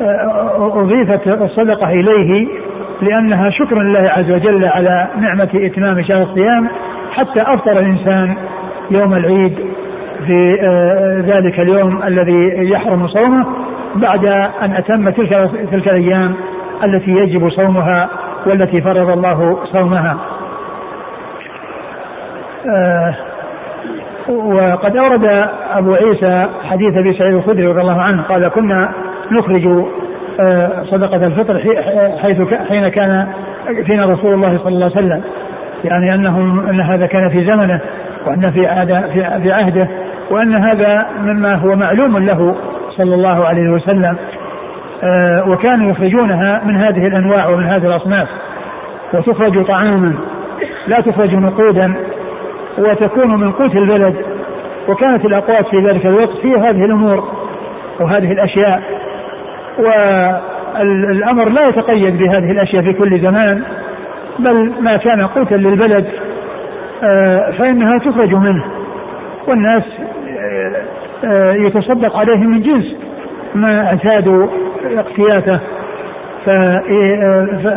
[0.00, 2.48] فأضيفت الصدقة إليه
[3.02, 6.68] لأنها شكر لله عز وجل على نعمة إتمام شهر الصيام
[7.12, 8.36] حتى أفطر الإنسان
[8.90, 9.58] يوم العيد
[10.26, 13.46] في آه، ذلك اليوم الذي يحرم صومه
[13.94, 14.24] بعد
[14.62, 16.34] أن أتم تلك تلك الأيام
[16.84, 18.08] التي يجب صومها
[18.46, 20.16] والتي فرض الله صومها.
[22.66, 23.14] آه،
[24.28, 28.90] وقد أورد أبو عيسى حديث أبي سعيد الخدري رضي الله عنه قال كنا
[29.32, 29.86] نخرج
[30.90, 31.58] صدقة الفطر
[32.22, 33.26] حيث حين كان
[33.86, 35.22] فينا رسول الله صلى الله عليه وسلم.
[35.84, 37.80] يعني أنهم أن هذا كان في زمنه
[38.26, 38.60] وأن في
[39.42, 39.88] في عهده
[40.30, 42.56] وأن هذا مما هو معلوم له
[42.90, 44.16] صلى الله عليه وسلم.
[45.02, 48.28] آه، وكانوا يخرجونها من هذه الأنواع ومن هذه الأصناف.
[49.14, 50.14] وتخرج طعاما
[50.86, 51.94] لا تخرج نقودا
[52.78, 54.14] وتكون من قوت البلد.
[54.88, 57.28] وكانت الأقوات في ذلك الوقت في هذه الأمور
[58.00, 58.97] وهذه الأشياء.
[59.78, 63.62] والأمر لا يتقيد بهذه الأشياء في كل زمان
[64.38, 66.06] بل ما كان قوتا للبلد
[67.02, 68.64] آه، فإنها تخرج منه
[69.48, 69.82] والناس
[70.28, 70.72] آه،
[71.24, 72.96] آه، يتصدق عليهم من جنس
[73.54, 74.46] ما اعتادوا
[74.84, 75.58] اقتياته.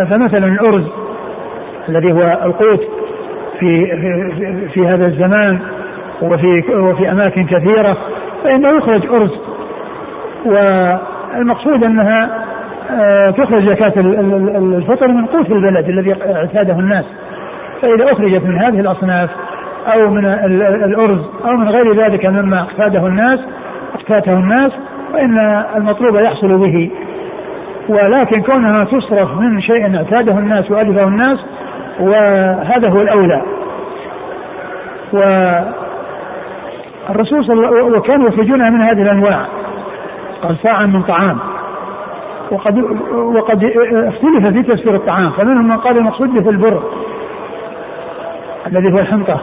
[0.09, 0.87] فمثلا الأرز
[1.89, 2.87] الذي هو القوت
[3.59, 5.59] في في, في هذا الزمان
[6.21, 7.97] وفي وفي أماكن كثيرة
[8.43, 9.31] فإنه يخرج أرز
[11.37, 12.29] والمقصود أنها
[13.31, 13.93] تخرج زكاة
[14.77, 17.05] الفطر من قوت البلد الذي اعتاده الناس.
[17.81, 19.29] فإذا أخرجت من هذه الأصناف
[19.93, 20.25] أو من
[20.85, 23.39] الأرز أو من غير ذلك مما اقتاده الناس
[23.95, 24.71] اقتاته الناس
[25.13, 26.91] فإن المطلوب يحصل به.
[27.89, 31.39] ولكن كونها تصرف من شيء اعتاده الناس وألفه الناس
[31.99, 33.41] وهذا هو الأولى.
[37.09, 39.45] والرسول صلى الله وكانوا يخرجونها من هذه الأنواع.
[40.43, 41.37] قال ساعة من طعام.
[42.51, 42.77] وقد
[43.13, 46.83] وقد اختلف في تفسير الطعام فمنهم من قال المقصود به البر
[48.67, 49.41] الذي هو الحنطة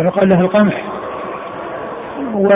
[0.00, 0.82] ويقال له القمح.
[2.34, 2.52] و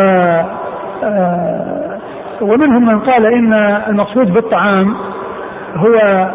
[1.02, 1.98] آه،
[2.40, 3.52] ومنهم من قال إن
[3.88, 4.96] المقصود بالطعام
[5.76, 6.26] هو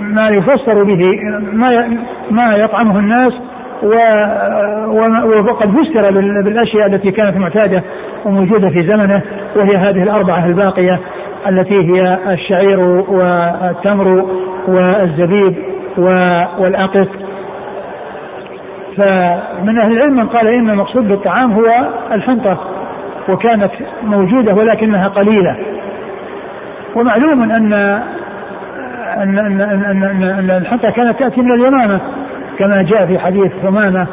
[0.00, 1.00] ما يفسر به
[1.52, 1.98] ما
[2.30, 3.32] ما يطعمه الناس
[5.48, 6.10] وقد فسر
[6.42, 7.82] بالأشياء التي كانت معتادة.
[8.24, 9.22] وموجودة في زمنه
[9.56, 11.00] وهي هذه الأربعة الباقية
[11.48, 14.26] التي هي الشعير والتمر
[14.68, 15.54] والزبيب
[16.58, 17.08] والأقط.
[18.96, 21.66] فمن أهل العلم من قال إن المقصود بالطعام هو
[22.12, 22.58] الحنطة
[23.28, 23.70] وكانت
[24.02, 25.56] موجودة ولكنها قليلة.
[26.96, 27.72] ومعلوم أن
[29.16, 32.00] أن أن أن, أن, الحنطة كانت تأتي من اليمامة
[32.58, 34.06] كما جاء في حديث ثمامة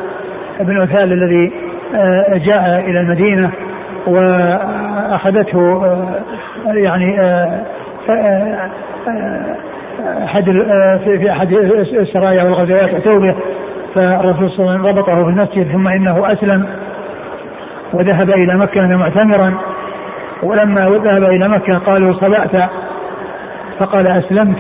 [0.60, 1.52] بن عثال الذي
[1.96, 3.52] آه، جاء إلى المدينة.
[4.08, 6.24] وأخذته آه،
[6.74, 7.62] يعني آه،
[8.10, 8.70] آه،
[10.24, 10.44] أحد
[11.04, 11.54] في أحد
[11.94, 13.36] السرايا والغزوات أتوا به
[13.96, 16.68] فالرسول صلى الله عليه وسلم ربطه في المسجد ثم إنه أسلم
[17.94, 19.54] وذهب إلى مكة معتمرا.
[20.44, 22.70] ولما ذهب إلى مكة قالوا صلعت
[23.80, 24.58] فقال أسلمت.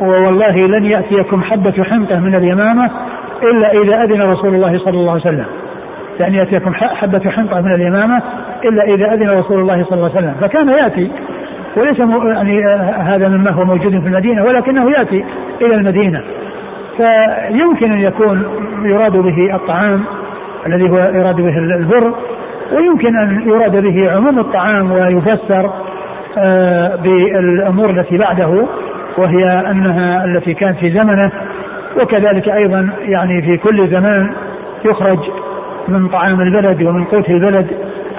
[0.00, 2.90] ووالله لن يأتيكم حبة حنطة من اليمامة
[3.42, 5.46] إلا إذا أذن رسول الله صلى الله عليه وسلم.
[6.20, 8.22] لأن يأتيكم حبة حنطة من اليمامة
[8.64, 10.34] إلا إذا أذن رسول الله صلى الله عليه وسلم.
[10.40, 11.10] فكان يأتي
[11.76, 12.64] وليس يعني
[12.98, 15.24] هذا مما هو موجود في المدينة ولكنه يأتي
[15.62, 16.22] إلى المدينة.
[16.96, 18.42] فيمكن أن يكون
[18.84, 20.04] يراد به الطعام
[20.66, 22.14] الذي هو يراد به البر
[22.72, 25.70] ويمكن أن يراد به عموم الطعام ويفسر
[26.38, 28.66] آه، بالأمور التي بعده
[29.18, 31.32] وهي أنها التي كانت في زمنه
[32.00, 34.32] وكذلك أيضا يعني في كل زمان
[34.84, 35.18] يخرج
[35.88, 37.66] من طعام البلد ومن قوت البلد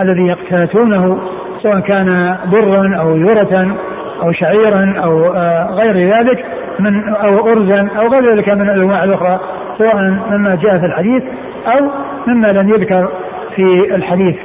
[0.01, 1.19] الذي يقتاتونه
[1.63, 3.75] سواء كان برا أو ذرة
[4.23, 6.45] أو شعيرا أو آه، غير ذلك
[6.79, 9.39] من أو أرزا أو غير ذلك من الأنواع الأخرى
[9.77, 9.95] سواء
[10.29, 11.23] مما جاء في الحديث
[11.67, 11.89] أو
[12.27, 13.09] مما لم يذكر
[13.55, 14.35] في الحديث.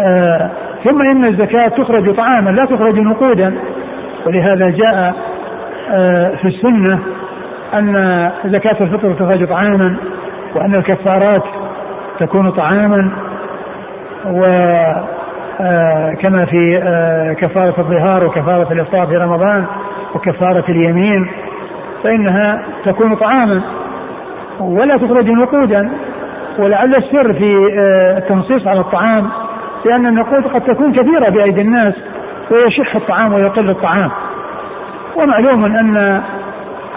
[0.00, 0.50] آه
[0.84, 3.54] ثم إن الزكاة تخرج طعاما لا تخرج نقودا
[4.26, 5.14] ولهذا جاء
[5.90, 6.98] آه في السنة
[7.74, 9.96] أن زكاة الفطر تخرج طعاما
[10.54, 11.42] وأن الكفارات
[12.18, 13.10] تكون طعاما
[14.26, 14.44] و
[15.60, 19.64] آه، كما في آه، كفارة الظهار وكفارة الإفطار في رمضان
[20.14, 21.30] وكفارة اليمين
[22.02, 23.62] فإنها تكون طعاما
[24.60, 25.90] ولا تخرج نقودا.
[26.58, 29.28] ولعل السر في آه، التنصيص على الطعام
[29.84, 31.94] لأن النقود قد تكون كثيرة بأيدي الناس
[32.50, 34.10] ويشح الطعام ويقل الطعام.
[35.16, 36.22] ومعلوم أن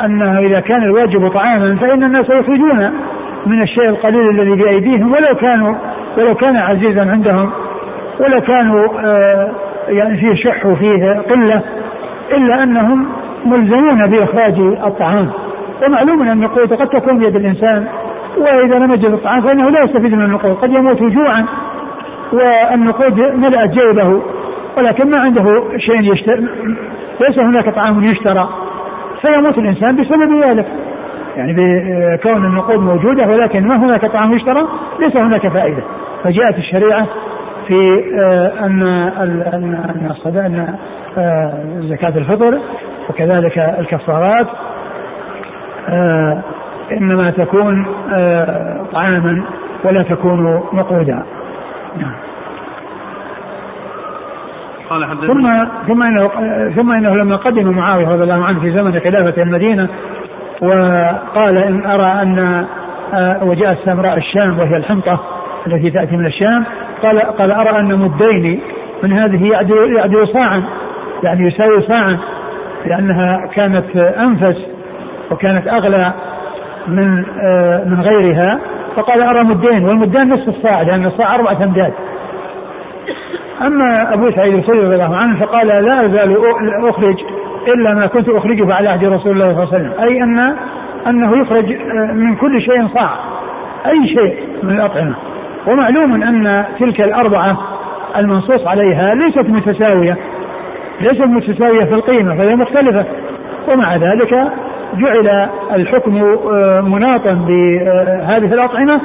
[0.06, 2.94] أنه إذا كان الواجب طعاما فإن الناس يخرجون
[3.46, 5.76] من الشيء القليل الذي بأيديهم ولو كانوا
[6.18, 7.52] ولو كان عزيزا عندهم
[8.20, 9.52] ولو كانوا آه
[9.88, 11.62] يعني فيه شح وفيه قلة
[12.32, 13.08] إلا أنهم
[13.46, 15.30] ملزمون بإخراج الطعام.
[15.86, 17.88] ومعلوم أن النقود قد تكون بيد الإنسان
[18.38, 21.46] وإذا لم يجد الطعام فإنه لا يستفيد من النقود قد يموت جوعا
[22.34, 24.22] والنقود ملأت جيبه.
[24.78, 25.44] ولكن ما عنده
[25.78, 26.48] شيء يشتري
[27.22, 28.50] ليس هناك طعام يشترى
[29.22, 30.66] فيموت الإنسان بسبب ذلك.
[31.38, 34.68] يعني بكون النقود موجودة ولكن ما هناك طعام يشترى
[35.00, 35.84] ليس هناك فائدة.
[36.24, 37.08] فجاءت الشريعة
[37.68, 37.78] في
[38.20, 39.42] آه، أن أن
[40.36, 40.76] أن
[41.18, 42.60] آه، زكاة الفطر
[43.10, 44.48] وكذلك الكفارات
[45.90, 46.42] آه،
[46.92, 47.86] إنما تكون
[48.94, 49.44] طعاما
[49.84, 51.24] ولا تكون نقودا.
[51.98, 52.14] نعم
[54.90, 56.30] قال ثم ثم إنه
[56.76, 59.90] ثم إنه لما قدم معاوية رضي الله عنه في زمن خلافة المدينة
[60.64, 62.66] وقال إن أرى أن
[63.14, 65.20] آه، وجاء سمراء الشام وهي الحنطة
[65.68, 66.64] التي تأتي من الشام
[67.04, 68.60] قال قال أرى أن مدين
[69.04, 70.64] من هذه يعدل يعدل صاعا
[71.24, 72.18] يعني يساوي صاعا
[72.86, 74.58] لأنها كانت أنفس
[75.32, 76.14] وكانت أغلى
[76.88, 78.60] من آه، من غيرها.
[78.96, 81.94] فقال أرى مدين والمدان نصف الصاع لأن الصاع أربعة أمداد.
[83.62, 86.38] أما أبو سعيد الخدري رضي الله عنه فقال لا أزال
[86.90, 87.16] أخرج
[87.68, 90.04] إلا ما كنت أخرجه على عهد رسول الله صلى الله عليه وسلم.
[90.04, 90.56] أي ان
[91.08, 93.10] أنه يخرج آه، من كل شيء صاع.
[93.86, 95.14] أي شيء من الأطعمة.
[95.68, 97.58] ومعلوم أن تلك الأربعة
[98.18, 100.18] المنصوص عليها ليست متساوية.
[101.02, 103.06] ليست متساوية في القيمة فهي مختلفة.
[103.68, 104.48] ومع ذلك
[104.94, 109.02] جعل الحكم آه، مناطا بهذه الأطعمة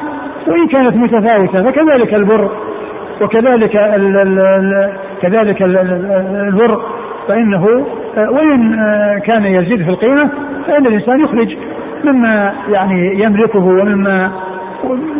[0.46, 2.50] وإن كانت متفاوتة فكذلك البر
[3.20, 4.92] وكذلك ال ال
[5.22, 6.82] كذلك البر.
[7.28, 7.86] فإنه
[8.16, 10.30] آه، وإن آه، كان يزيد في القيمة
[10.66, 11.56] فإن الإنسان يخرج
[12.10, 14.32] مما يعني يملكه ومما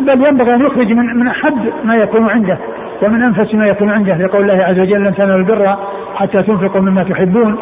[0.07, 2.57] بل ينبغي أن يخرج من من أحب ما يكون عنده
[3.01, 5.77] ومن أنفس ما يكون عنده لقول الله عز وجل لن تنالوا البر
[6.15, 7.57] حتى تنفقوا مما تحبون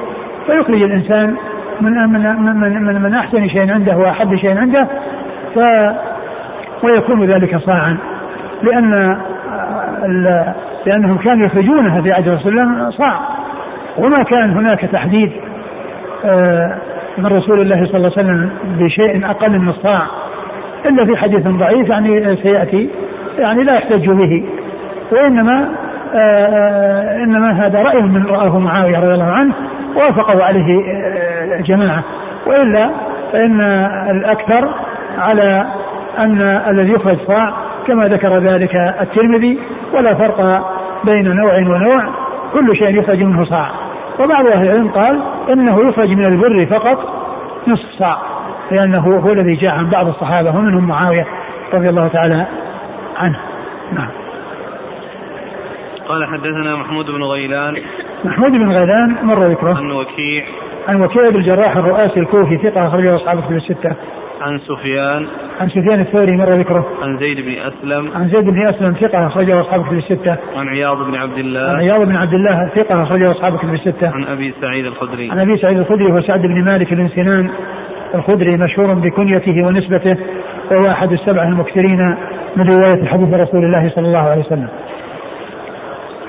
[0.46, 1.36] فيخرج الإنسان
[1.82, 4.88] من من من من, من أحسن شيء عنده وأحب شيء عنده
[5.56, 5.60] ف
[6.84, 7.98] ويكون ذلك صاعا.
[8.64, 9.18] لأن
[10.86, 13.37] لأنهم كانوا يخرجونها في عهد رسول الله صاع.
[13.98, 15.32] وما كان هناك تحديد
[16.26, 16.78] آه،
[17.18, 20.02] من رسول الله صلى الله عليه وسلم بشيء أقل من الصاع
[20.86, 22.90] إلا في حديث ضعيف يعني سيأتي
[23.40, 24.44] يعني لا يحتج به.
[25.12, 25.70] وإنما
[26.16, 29.54] آه، آه، إنما هذا رأي من رآه معاوية رضي الله عنه
[29.96, 30.84] وافقوا عليه
[31.60, 32.04] جماعة.
[32.48, 32.90] وإلا
[33.34, 33.62] فإن
[34.10, 34.70] الأكثر
[35.18, 35.68] على
[36.18, 37.54] أن الذي يخرج صاع
[37.88, 39.60] كما ذكر ذلك الترمذي
[39.94, 40.68] ولا فرق
[41.04, 42.10] بين نوع ونوع
[42.54, 43.87] كل شيء يخرج منه صاع.
[44.20, 47.28] وبعض أهل العلم قال إنه يخرج من البر فقط
[47.68, 48.18] نصف صاع
[48.72, 51.28] لأنه هو الذي جاء عن بعض الصحابة ومنهم معاوية
[51.74, 52.46] رضي الله تعالى
[53.18, 53.40] عنه.
[53.94, 54.10] نعم.
[56.08, 57.78] قال حدثنا محمود بن غيلان.
[58.26, 59.78] محمود بن غيلان مر ذكره.
[59.78, 60.46] عن وكيع.
[60.88, 63.96] عن وكيع بن الجراح الرؤاسي الكوفي ثقة أخرجه أصحاب الكتب الستة.
[64.42, 65.28] عن سفيان
[65.62, 66.86] عن سفيان الثوري مر ذكره.
[67.02, 68.12] عن زيد بن أسلم.
[68.16, 70.38] عن زيد بن أسلم ثقة أخرجه أصحاب الكتب الستة.
[70.56, 71.70] عن عياض بن عبد الله.
[71.70, 74.10] عن عياض بن عبد الله ثقة أخرجه أصحاب الكتب الستة.
[74.10, 75.32] عن أبي سعيد الخدري.
[75.32, 77.50] عن أبي سعيد الخدري هو سعد بن مالك بن سنان
[78.16, 80.18] الخدري مشهور بكنيته ونسبته
[80.72, 82.16] وهو أحد السبعة المكثرين
[82.56, 84.68] من رواية حديث رسول الله صلى الله عليه وسلم.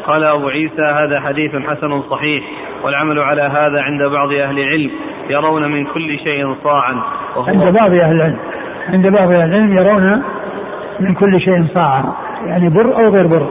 [0.08, 2.44] قال أبو عيسى هذا حديث حسن صحيح
[2.84, 4.90] والعمل على هذا عند بعض أهل العلم
[5.30, 7.02] يرون من كل شيء صاعا
[7.48, 8.38] عند بعض أهل العلم
[8.88, 10.22] عند بعض أهل العلم يرون
[11.00, 12.04] من كل شيء صاعا
[12.46, 13.48] يعني بر أو غير بر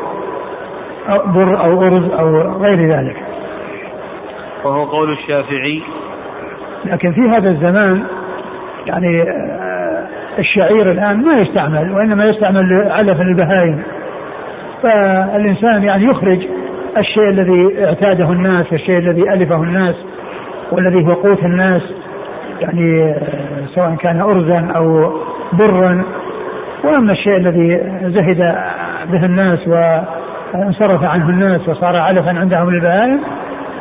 [1.09, 3.15] أو بر أو أرز أو غير ذلك.
[4.63, 5.81] وهو قول الشافعي.
[6.85, 8.03] لكن في هذا الزمان
[8.85, 10.07] يعني آه،
[10.39, 13.83] الشعير الآن ما يستعمل وإنما يستعمل علف البهائم.
[14.83, 16.47] فالإنسان يعني يخرج
[16.97, 19.95] الشيء الذي اعتاده الناس الشيء الذي ألفه الناس
[20.71, 21.81] والذي هو قوت الناس
[22.61, 23.15] يعني
[23.75, 25.13] سواء كان أرزا أو
[25.53, 26.03] برا.
[26.83, 28.55] وأما الشيء الذي زهد
[29.11, 33.19] به الناس وانصرف عنه الناس وصار علفا عندهم للبهائم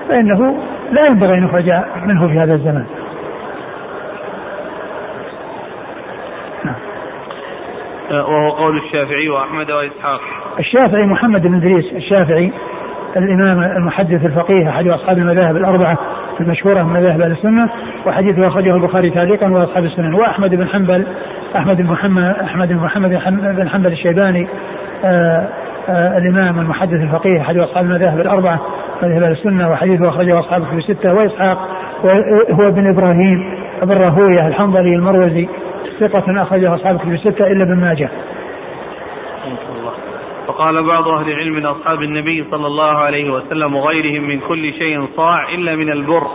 [0.08, 0.56] فإنه
[0.92, 1.72] لا ينبغي أن يخرج
[2.06, 2.86] منه في هذا الزمان.
[8.10, 10.20] وهو قول الشافعي وأحمد وإسحاق.
[10.58, 12.52] الشافعي محمد بن إدريس الشافعي
[13.16, 15.98] الإمام المحدث الفقيه أحد أصحاب المذاهب الأربعة
[16.40, 17.68] المشهورة من مذاهب أهل السنة
[18.06, 20.14] وحديثه أخرجه البخاري تعليقا وأصحاب السنن.
[20.14, 21.06] وأحمد بن حنبل
[21.56, 23.10] أحمد بن محمد أحمد بن محمد
[23.56, 24.48] بن حنبل الشيباني
[25.04, 25.48] آآ
[25.88, 28.60] آآ الإمام المحدث الفقيه أحد أصحاب المذاهب الأربعة
[29.02, 31.14] مذهب أهل السنة وحديثه أخرجه أصحاب في الستة.
[31.14, 31.68] وإسحاق
[32.50, 35.48] هو ابن إبراهيم بن راهوية الحنظلي المروزي
[36.00, 38.08] ثقة أخرجه أصحاب في الستة إلا ابن ماجه.
[40.48, 45.08] وقال بعض أهل العلم من أصحاب النبي صلى الله عليه وسلم وغيرهم من كل شيء
[45.16, 46.26] صاع إلا من البر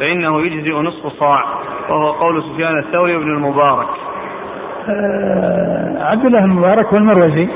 [0.00, 1.44] فإنه يجزئ نصف صاع
[1.88, 3.88] وهو قول سفيان الثوري وابن المبارك.
[4.88, 7.48] أه عبد الله المبارك والمروزي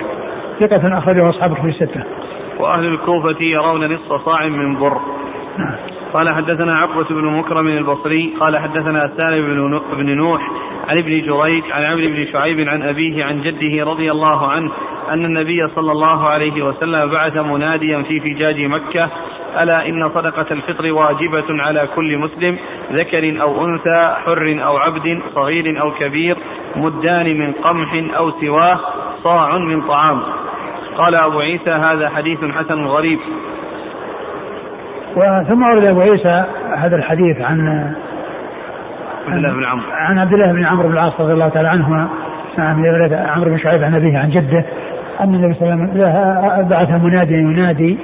[0.60, 2.04] ثقة أخرجه أصحاب في الستة.
[2.58, 5.00] وأهل الكوفة يرون نصف صاع من بر.
[6.14, 10.50] قال حدثنا عقبة بن مكرم البصري قال حدثنا سالم بن نوح
[10.88, 14.70] عن ابن جريج عن عمرو بن شعيب عن أبيه عن جده رضي الله عنه
[15.10, 19.08] أن النبي صلى الله عليه وسلم بعث مناديا في فجاج مكة
[19.60, 22.58] ألا إن صدقة الفطر واجبة على كل مسلم
[22.92, 26.36] ذكر أو أنثى حر أو عبد صغير أو كبير
[26.76, 28.80] مدان من قمح أو سواه
[29.22, 30.22] صاع من طعام.
[30.96, 33.18] قال أبو عيسى هذا حديث حسن غريب.
[35.16, 36.44] وثم ورد أبو عيسى
[36.76, 37.92] هذا الحديث عن
[39.28, 39.86] عبد الله بن عمرو.
[39.92, 42.08] عن عبد الله بن عمرو بن العاص رضي الله تعالى عنهما.
[42.58, 44.64] نعم عمرو بن شعيب عن أبيه عن جده
[45.20, 47.98] أن النبي صلى الله عليه وسلم بعث مناديا ينادي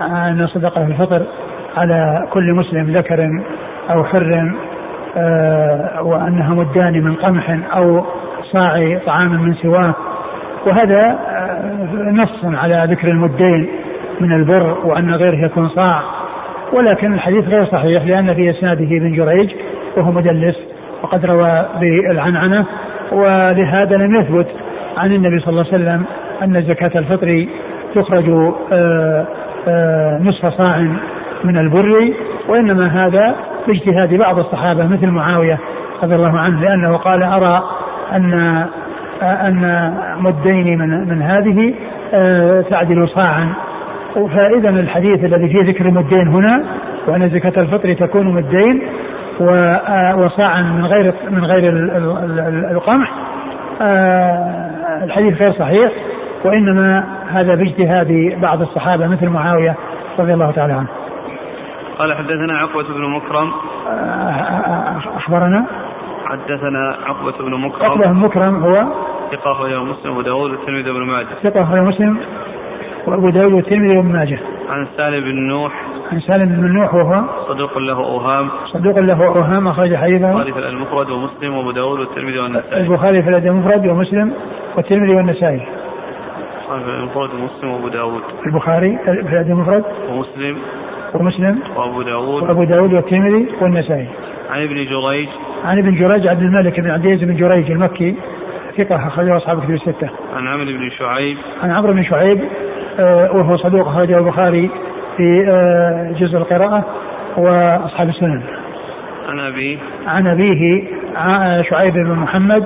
[0.00, 1.22] أن صدقه الفطر
[1.76, 3.42] على كل مسلم ذكر
[3.90, 4.52] أو حر
[5.16, 8.04] آه، وانها مدان من قمح أو
[8.52, 9.94] صاع طعام من سواه.
[10.66, 13.68] وهذا آه، نص على ذكر المدين
[14.20, 16.02] من البر وأن غيره يكون صاع.
[16.72, 19.50] ولكن الحديث غير صحيح لأن في إسناده ابن جريج
[19.96, 20.56] وهو مدلس
[21.02, 22.66] وقد روى بالعنعنة
[23.12, 24.46] ولهذا لم يثبت
[24.96, 26.04] عن النبي صلى الله عليه وسلم
[26.42, 27.46] أن زكاة الفطر
[27.94, 28.28] تخرج
[28.72, 29.26] آه،
[29.68, 30.78] آه، نصف صاع
[31.44, 32.12] من البر
[32.48, 33.34] وإنما هذا
[33.66, 35.58] باجتهاد بعض الصحابة مثل معاوية
[36.02, 37.62] رضي الله عنه لأنه قال أرى
[38.12, 38.34] أن
[39.22, 41.74] آه، أن مدين من من هذه
[42.70, 43.52] تعدل صاعا
[44.14, 46.64] فإذا الحديث الذي فيه ذكر المدين هنا
[47.06, 48.82] وأن زكاة الفطر تكون مدين
[49.40, 51.72] آه، وصاعا من غير من غير
[52.70, 53.12] القمح.
[53.82, 55.92] آه، الحديث غير صحيح
[56.44, 59.74] وإنما هذا باجتهاد بعض الصحابة مثل معاوية
[60.18, 60.88] رضي الله تعالى عنه.
[61.98, 63.52] قال حدثنا عقبة بن مكرم.
[63.88, 65.64] آه، أخبرنا؟
[66.24, 67.90] حدثنا عقبة بن مكرم.
[67.90, 68.84] عقبة بن مكرم هو؟
[69.32, 71.26] ثقة أخرجه مسلم وداود والترمذي بن ماجه.
[71.42, 72.16] ثقة أخرجه مسلم؟
[73.06, 74.38] وأبو داود والترمذي وابن ماجه.
[74.70, 75.72] عن سالم بن نوح.
[76.12, 78.48] عن سالم بن نوح وهو صدوق له أوهام.
[78.66, 80.28] صدوق له أوهام أخرج حديثه.
[80.28, 82.80] البخاري في المفرد ومسلم وأبو داود والترمذي والنسائي.
[82.80, 84.32] البخاري في المفرد ومسلم
[84.76, 85.60] والترمذي والنسائي.
[86.60, 88.22] البخاري في المفرد ومسلم وأبو داود.
[88.46, 89.84] البخاري في الأدب المفرد.
[90.08, 90.56] ومسلم.
[91.14, 91.58] ومسلم.
[91.76, 92.42] وأبو داود.
[92.42, 94.08] وأبو داود والترمذي والنسائي.
[94.50, 95.28] عن ابن جريج.
[95.64, 98.14] عن ابن جريج عبد الملك بن عبد العزيز بن جريج المكي
[98.78, 100.08] ثقة أخرجه أصحاب كتب الستة.
[100.36, 101.36] عن عمرو بن شعيب.
[101.62, 102.40] عن عمرو بن شعيب
[103.34, 104.70] وهو صدوق أخرجه البخاري
[105.16, 106.84] في آه، جزء القراءة
[107.36, 108.42] وأصحاب السنن.
[109.28, 110.82] عن أبيه عن أبيه
[111.62, 112.64] شعيب بن محمد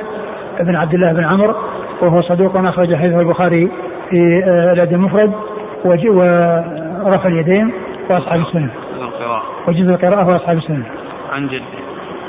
[0.61, 1.55] بن عبد الله بن عمرو
[2.01, 3.69] وهو صدوق أخرج حديثه البخاري
[4.11, 5.33] في آه، الأدب المفرد
[5.85, 7.73] ورفع اليدين
[8.11, 8.69] وأصحاب السنن.
[9.69, 10.83] وجزء القراءة وأصحاب السنن.
[11.33, 11.65] عن جده.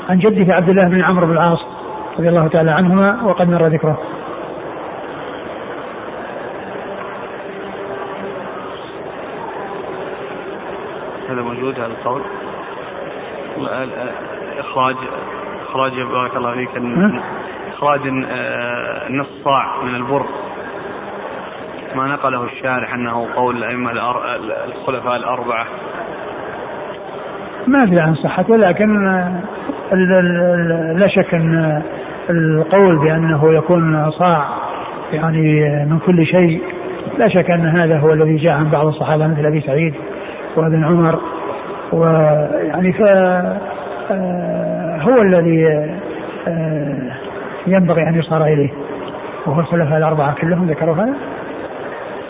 [0.08, 1.66] عن جده عبد الله بن عمرو بن العاص
[2.18, 3.98] رضي الله تعالى عنهما وقد مر ذكره.
[11.36, 12.22] هذا موجود هذا القول.
[14.58, 14.96] إخراج
[15.68, 16.70] إخراج بارك الله فيك
[17.72, 20.26] إخراج آه، نص صاع من البر.
[21.94, 23.90] ما نقله الشارح أنه قول الأئمة
[24.64, 25.66] الخلفاء الأربعة.
[27.66, 29.42] ما أدري عن صحته لكن آه،
[30.96, 31.82] لا شك أن
[32.30, 34.48] القول بأنه يكون صاع
[35.12, 36.62] يعني من كل شيء
[37.18, 39.94] لا شك أن هذا هو الذي جاء عن بعض الصحابة مثل أبي سعيد.
[40.56, 41.20] وابن عمر
[41.92, 43.02] ويعني ف
[44.10, 45.66] آه، هو الذي
[46.48, 47.12] آه،
[47.66, 48.70] ينبغي أن يصار إليه
[49.46, 51.14] وهو الخلفاء الأربعة كلهم ذكروا هذا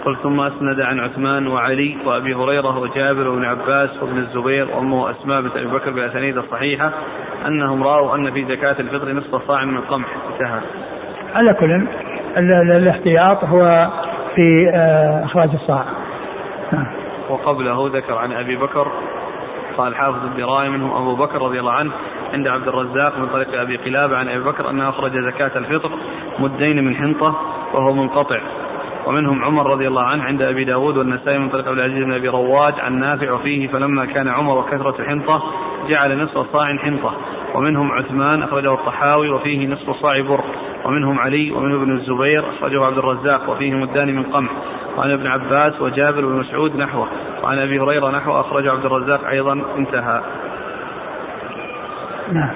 [0.05, 5.41] قلت ثم أسند عن عثمان وعلي وأبي هريرة وجابر وابن عباس وابن الزبير وامه أسماء
[5.43, 6.91] بنت أبي بكر بأسانيد الصحيحة
[7.47, 10.61] أنهم رأوا أن في زكاة الفطر نصف صاع من القمح انتهى.
[11.35, 11.87] على كل
[12.37, 13.91] الاحتياط هو
[14.35, 15.85] في آه، إخراج الصاع.
[17.29, 18.93] وقبله ذكر عن أبي بكر
[19.79, 21.93] قال حافظ الدراية منهم أبو بكر رضي الله عنه
[22.33, 25.91] عند عبد الرزاق من طريق أبي قلابة عن أبي بكر أنه أخرج زكاة الفطر
[26.39, 27.35] مدين من حنطة
[27.75, 28.41] وهو منقطع.
[29.07, 32.29] ومنهم عمر رضي الله عنه عند أبي داود والنسائي من طريق عبد العزيز بن أبي
[32.29, 35.43] رواج عن نافع وفيه فلما كان عمر وكثرة الحنطة
[35.89, 37.15] جعل نصف صاع حنطة.
[37.55, 40.45] ومنهم عثمان أخرجه الطحاوي وفيه نصف صاع بر.
[40.85, 44.51] ومنهم علي ومنهم ابن الزبير أخرجه عبد الرزاق وفيه مدان من قمح.
[44.97, 47.09] وعن ابن عباس وجابر بن مسعود نحوه.
[47.43, 48.41] وعن أبي هريرة نحوه.
[48.41, 49.53] أخرجه عبد الرزاق أيضا.
[49.79, 50.21] انتهى.
[52.33, 52.51] نعم.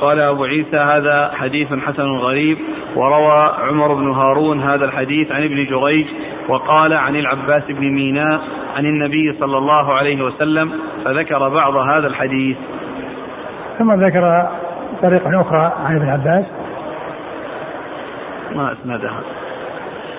[0.00, 2.58] قال أبو عيسى هذا حديث حسن غريب.
[2.96, 6.06] وروى عمر بن هارون هذا الحديث عن ابن جريج.
[6.48, 8.40] وقال عن العباس بن ميناء
[8.76, 10.72] عن النبي صلى الله عليه وسلم
[11.04, 12.56] فذكر بعض هذا الحديث.
[13.78, 14.48] ثم ذكر
[15.02, 16.44] طريقة أخرى عن ابن عباس؟
[18.54, 19.20] ما أسندها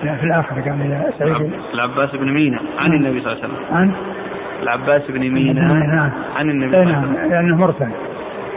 [0.00, 1.52] في الآخر قال سعيد.
[1.74, 3.00] العباس بن مينا عن نعم.
[3.00, 3.76] النبي صلى الله عليه وسلم.
[3.76, 3.90] عن؟
[4.62, 6.10] العباس بن مينا نعم.
[6.36, 7.30] عن النبي صلى اي الله عليه نعم وسلم.
[7.30, 7.88] لأنه مرسل.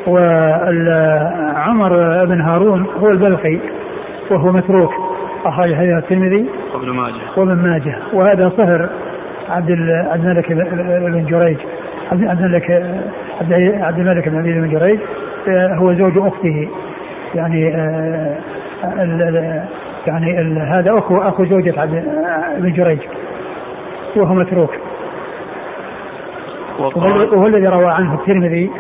[0.08, 1.90] وعمر
[2.26, 3.60] بن هارون هو البلخي
[4.32, 4.92] وهو متروك.
[5.46, 7.14] أخرج حديث الترمذي وابن ماجه.
[7.38, 7.98] وابن ماجه.
[8.14, 8.90] وهذا صهر
[9.50, 11.58] عبد عبد الملك بن جريج.
[12.12, 12.72] عبد الملك
[13.82, 15.00] عبد الملك بن عبد بن جريج.
[15.50, 16.70] هو زوج أخته.
[17.36, 18.38] يعني آه،
[18.84, 19.64] ال-
[20.08, 22.04] يعني ال- هذا أخو أخو زوجة عبد
[22.58, 23.00] بن جريج.
[24.16, 24.74] وهو متروك.
[26.80, 28.72] وهو الذي روى عنه الترمذي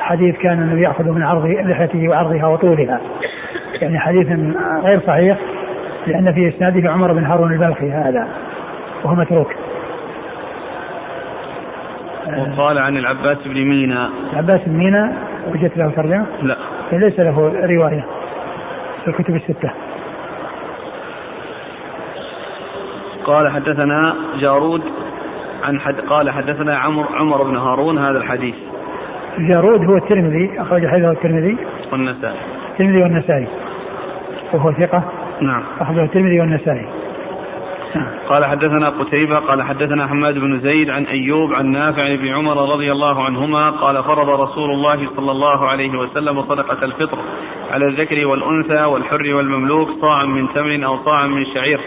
[0.00, 3.00] حديث كان النبي يأخذ من عرض لحيته وعرضها وطولها.
[3.80, 4.26] يعني حديث
[4.84, 5.38] غير صحيح
[6.06, 8.28] لأن في إسناده عمر بن هارون البلخي هذا
[9.04, 9.54] وهو متروك.
[12.38, 14.10] وقال عن العباس بن مينا.
[14.32, 15.12] العباس بن مينا
[15.50, 16.56] وجدت له ترجمه لا.
[16.92, 18.04] ليس له رواية
[19.04, 19.70] في الكتب الستة.
[23.24, 24.82] قال حدثنا جارود
[25.64, 28.54] عن حد قال حدثنا عمر عمر بن هارون هذا الحديث.
[29.38, 31.56] جارود هو الترمذي أخرج حديثه الترمذي.
[31.92, 32.36] والنسائي.
[32.72, 33.46] الترمذي والنسائي.
[34.52, 35.02] وهو ثقة.
[35.40, 35.62] نعم.
[35.80, 36.86] أخرجه الترمذي والنسائي.
[38.30, 42.92] قال حدثنا قتيبة قال حدثنا حماد بن زيد عن أيوب عن نافع ابن عمر رضي
[42.92, 47.18] الله عنهما قال فرض رسول الله صلى الله عليه وسلم صدقة الفطر
[47.70, 51.80] على الذكر والأنثى والحر والمملوك صاعا من تمر أو صاعا من شعير.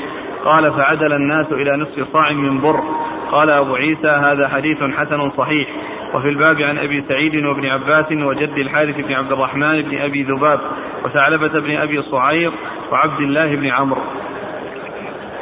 [0.45, 2.83] قال فعدل الناس إلى نصف صاع من بر.
[3.31, 5.67] قال أبو عيسى هذا حديث حسن صحيح.
[6.13, 10.59] وفي الباب عن أبي سعيد وابن عباس وجد الحارث بن عبد الرحمن بن أبي ذباب
[11.05, 12.51] وثعلبة بن أبي صعير
[12.91, 14.01] وعبد الله بن عمرو.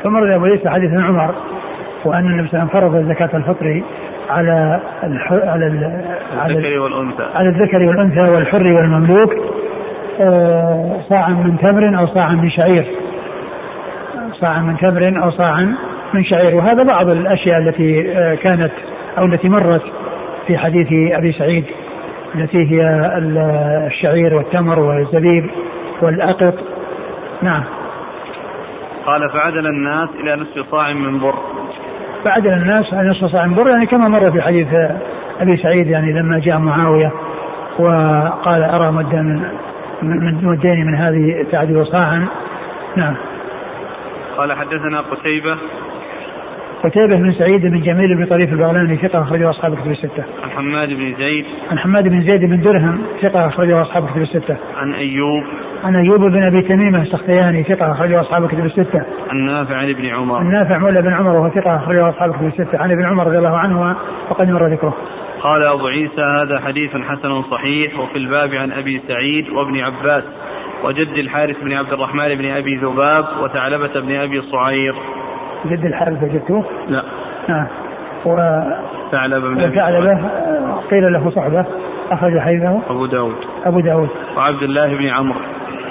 [0.03, 1.35] ثم روي أبو عيسى حديث عن عمر
[2.05, 3.81] وأن النبي صلى الله عليه وسلم فرض زكاة الفطر
[4.29, 5.31] على الح...
[5.31, 6.01] على ال...
[6.39, 6.57] على ال...
[6.57, 7.23] الذكر والأنثى.
[7.35, 9.35] على الذكر والأنثى والحر والمملوك
[10.21, 12.85] آه، صاعا من تمر أو صاعا من شعير.
[14.33, 15.75] صاعا من تمر أو صاعا
[16.13, 16.55] من شعير.
[16.55, 18.71] وهذا بعض الأشياء التي آه، كانت
[19.17, 19.81] أو التي مرت
[20.47, 20.87] في حديث
[21.17, 21.65] أبي سعيد
[22.35, 22.81] التي هي
[23.17, 23.37] ال-
[23.87, 25.49] الشعير والتمر والزبيب
[26.01, 26.53] والأقط.
[27.41, 27.63] نعم.
[29.05, 31.35] قال فعدل الناس إلى نصف صاع من بر.
[32.23, 34.67] فعدل الناس عن نصف صاع من بر يعني كما مر في حديث
[35.39, 37.11] أبي سعيد يعني لما جاء معاوية
[37.79, 39.21] وقال أرى مدا
[40.01, 42.27] من مدين من هذه تعدل صاعا.
[42.95, 43.15] نعم.
[44.37, 45.57] قال حدثنا قتيبة
[46.83, 50.23] قتيبة بن سعيد بن جميل بن طريف البغلاني ثقة أخرجه أصحاب الكتب الستة.
[50.43, 54.57] عن حماد بن زيد عن حماد بن زيد بن درهم ثقة أخرجه أصحاب الكتب الستة.
[54.77, 55.43] عن أيوب
[55.83, 59.03] عن أيوب بن أبي تميمة السختياني ثقة أخرجه أصحاب الكتب الستة.
[59.29, 62.47] عن نافع عن ابن عمر عن نافع مولى بن عمر وهو ثقة أخرجه أصحاب الكتب
[62.47, 62.77] الستة.
[62.77, 63.95] عن ابن عمر رضي الله عنهما
[64.29, 64.97] وقد مر ذكره.
[65.41, 70.23] قال أبو عيسى هذا حديث حسن صحيح وفي الباب عن أبي سعيد وابن عباس
[70.83, 74.95] وجد الحارث بن عبد الرحمن بن أبي ذباب وثعلبة بن أبي صعير
[75.65, 77.03] جد الحارث وجدته لا.
[77.47, 77.67] نعم
[78.25, 78.35] و
[79.11, 81.65] ثعلبة بن وثعلبة آه، قيل له صحبة
[82.11, 82.81] أخرج حديثه.
[82.89, 83.35] أبو داود.
[83.65, 84.09] أبو داود.
[84.37, 85.39] وعبد الله بن عمرو.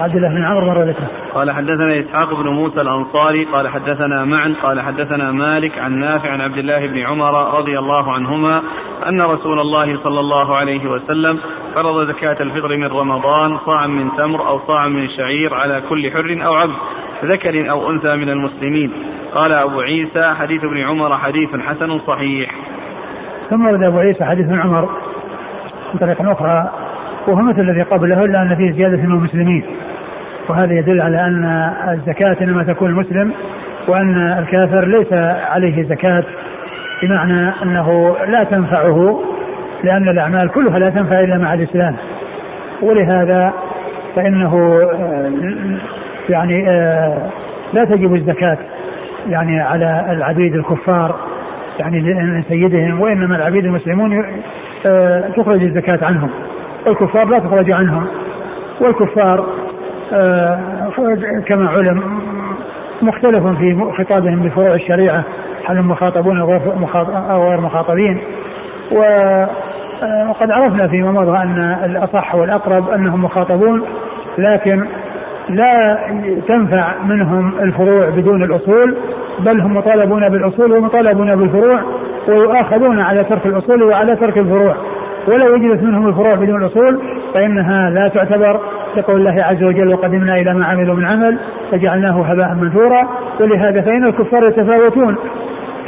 [0.00, 1.08] عبد الله بن عمرو مر ذكره.
[1.34, 6.40] قال حدثنا إسحاق بن موسى الأنصاري قال حدثنا معا قال حدثنا مالك عن نافع عن
[6.40, 8.62] عبد الله بن عمر رضي الله عنهما
[9.08, 11.38] أن رسول الله صلى الله عليه وسلم
[11.74, 16.46] فرض زكاة الفطر من رمضان صاعا من تمر أو صاعا من شعير على كل حر
[16.46, 16.74] أو عبد
[17.24, 18.92] ذكر أو أنثى من المسلمين.
[19.34, 22.50] قال أبو عيسى حديث ابن عمر حديث حسن صحيح.
[23.50, 24.88] ثم ورد أبو عيسى حديث ابن عمر
[25.94, 26.70] من طريق أخرى
[27.28, 29.64] وهو مثل الذي قبله إلا أن فيه زيادة من المسلمين.
[30.48, 33.32] وهذا يدل على أن الزكاة إنما تكون المسلم
[33.88, 35.12] وأن الكافر ليس
[35.52, 36.24] عليه زكاة
[37.02, 39.20] بمعنى أنه لا تنفعه
[39.84, 41.96] لأن الأعمال كلها لا تنفع إلا مع الإسلام.
[42.82, 43.52] ولهذا
[44.16, 45.30] فإنه آه،
[46.28, 47.30] يعني آه،
[47.72, 48.58] لا تجب الزكاة.
[49.28, 51.16] يعني على العبيد الكفار
[51.78, 54.24] يعني سيدهم وإنما العبيد المسلمون
[54.86, 56.30] آه، تخرج الزكاة عنهم.
[56.86, 58.06] والكفار لا تخرج عنهم.
[58.80, 59.46] والكفار
[60.12, 60.58] آه،
[61.48, 62.02] كما علم
[63.02, 65.24] مختلف في خطابهم بفروع الشريعة
[65.66, 68.20] هل هم مخاطبون أو غير مخاطبين.
[68.92, 73.82] آه، وقد عرفنا فيما مضى أن الأصح والأقرب أنهم مخاطبون
[74.38, 74.86] لكن
[75.48, 75.98] لا
[76.48, 78.96] تنفع منهم الفروع بدون الأصول
[79.38, 81.80] بل هم مطالبون بالأصول ومطالبون بالفروع
[82.28, 84.74] ويؤاخذون على ترك الأصول وعلى ترك الفروع.
[85.28, 87.00] ولو وجدت منهم الفروع بدون الأصول
[87.34, 88.60] فإنها لا تعتبر
[88.96, 91.38] لقول الله عز وجل وقدمنا إلى ما عملوا من عمل
[91.72, 93.08] فجعلناه هباء منثورا
[93.40, 95.16] ولهذا فإن الكفار يتفاوتون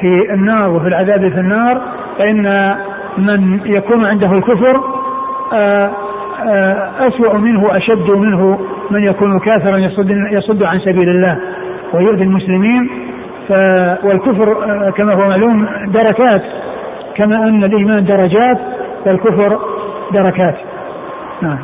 [0.00, 1.80] في النار وفي العذاب في النار
[2.18, 2.74] فإن
[3.18, 4.80] من يكون عنده الكفر
[5.52, 5.90] آه،
[7.08, 8.58] أسوأ منه أشد منه
[8.90, 11.38] من يكون كافرا يصد, يصد عن سبيل الله
[11.92, 12.90] ويؤذي المسلمين.
[14.02, 16.42] والكفر آه، كما هو معلوم دركات
[17.14, 18.58] كما أن الإيمان درجات
[19.06, 19.58] والكفر
[20.12, 20.54] دركات.
[21.42, 21.58] نعم.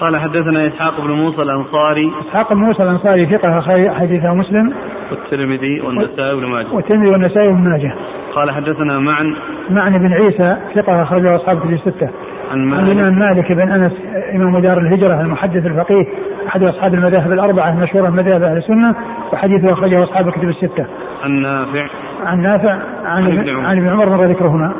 [0.00, 2.12] قال حدثنا إسحاق بن موسى الأنصاري.
[2.28, 3.60] إسحاق بن موسى الأنصاري ثقة
[3.94, 4.72] حديثه مسلم.
[5.10, 6.66] والترمذي والنسائي وابن ماجه.
[6.72, 7.94] والترمذي والنسائي وابن ماجه.
[8.34, 9.36] قال حدثنا معن.
[9.70, 12.08] معن بن عيسى ثقة أخرجه أصحاب كتب الستة.
[12.50, 13.92] عن مالك عن الامام مالك بن أنس
[14.34, 16.06] إمام دار الهجرة المحدث الفقيه
[16.48, 18.94] أحد أصحاب المذاهب الأربعة المشهورة من مذاهب أهل السنة
[19.32, 20.86] وحديثه أخرجه أصحاب الكتب الستة.
[21.24, 21.86] عن نافع
[22.24, 24.74] عن نافع عن, عن ابن عمر مر ذكرهما.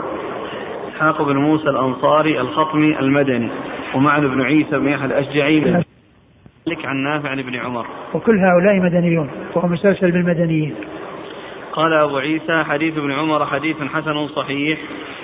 [0.95, 3.49] اسحاق بن موسى الأنصاري الخطمي المدني
[3.95, 7.87] ومعن بن عيسى بن يحيى الأشجعي مالك عن نافع عن ابن عمر.
[8.15, 10.75] وكل هؤلاء مدنيون وهو مسلسل بالمدنيين.
[11.79, 14.79] قال أبو عيسى حديث ابن عمر حديث حسن صحيح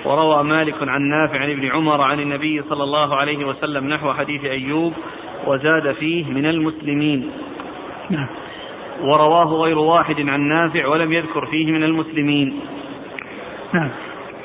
[0.05, 4.45] وروى مالك عن نافع عن ابن عمر عن النبي صلى الله عليه وسلم نحو حديث
[4.45, 4.93] أيوب
[5.47, 7.31] وزاد فيه من المسلمين.
[8.09, 8.27] نعم.
[9.01, 12.59] ورواه غير واحد عن نافع ولم يذكر فيه من المسلمين.
[13.73, 13.89] نعم.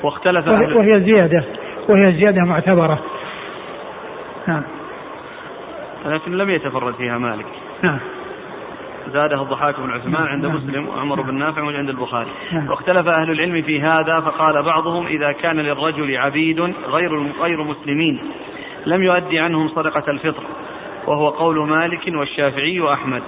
[0.03, 1.43] واختلف وهي, وهي زيادة.
[1.89, 2.99] وهي زيادة معتبرة.
[4.47, 4.63] نعم.
[6.05, 7.45] لكن لم يتفرد فيها مالك.
[7.83, 7.99] نعم.
[9.07, 10.55] زاده الضحاك بن عثمان عند نعم.
[10.55, 12.69] مسلم وعمر بن نافع وعند البخاري نعم.
[12.69, 18.19] واختلف أهل العلم في هذا فقال بعضهم إذا كان للرجل عبيد غير غير مسلمين
[18.85, 20.43] لم يؤدي عنهم صدقة الفطر
[21.07, 23.21] وهو قول مالك والشافعي وأحمد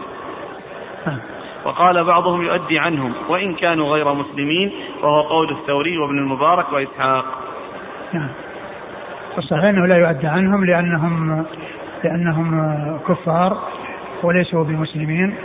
[1.07, 1.19] نعم.
[1.65, 4.71] وقال بعضهم يؤدي عنهم وإن كانوا غير مسلمين
[5.03, 7.25] وهو قول الثوري وابن المبارك وإسحاق
[8.13, 8.29] نعم
[9.37, 11.45] الصحيح أنه لا يؤدي عنهم لأنهم
[12.03, 13.57] لأنهم كفار
[14.23, 15.35] وليسوا بمسلمين.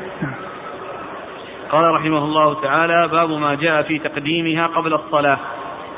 [1.71, 5.39] قال رحمه الله تعالى باب ما جاء في تقديمها قبل الصلاة.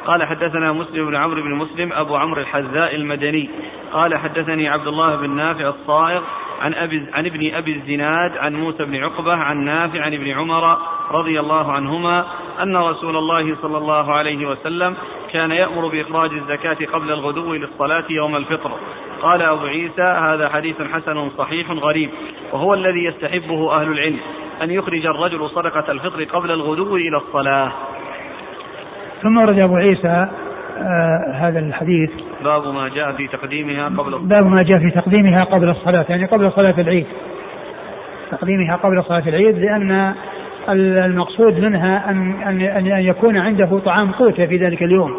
[0.06, 3.50] قال حدثنا مسلم بن عمرو بن مسلم أبو عمرو الحذاء المدني.
[3.92, 6.22] قال حدثني عبد الله بن نافع الصائغ
[6.60, 10.78] عن أبي عن ابن أبي الزناد عن موسى بن عقبة عن نافع عن ابن عمر
[11.10, 12.26] رضي الله عنهما
[12.62, 14.96] أن رسول الله صلى الله عليه وسلم
[15.32, 18.72] كان يأمر بإخراج الزكاة قبل الغدو للصلاة يوم الفطر.
[19.22, 22.10] قال أبو عيسى هذا حديث حسن صحيح غريب
[22.52, 24.18] وهو الذي يستحبه أهل العلم
[24.62, 27.72] أن يخرج الرجل صدقة الفطر قبل الغدو إلى الصلاة.
[29.22, 30.28] ثم ورد أبو عيسى
[30.78, 32.10] آه هذا الحديث.
[32.44, 34.28] باب ما جاء في تقديمها قبل الصلاة.
[34.28, 37.06] باب ما جاء في تقديمها قبل الصلاة يعني قبل صلاة العيد.
[38.30, 40.14] تقديمها قبل صلاة العيد لأن
[40.72, 45.16] المقصود منها أن أن أن يكون عنده طعام قوته في ذلك اليوم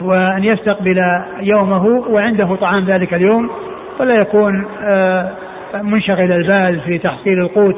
[0.00, 1.02] وأن يستقبل
[1.40, 3.50] يومه وعنده طعام ذلك اليوم
[4.00, 5.32] ولا يكون آه،
[5.82, 7.76] منشغل البال في تحصيل القوت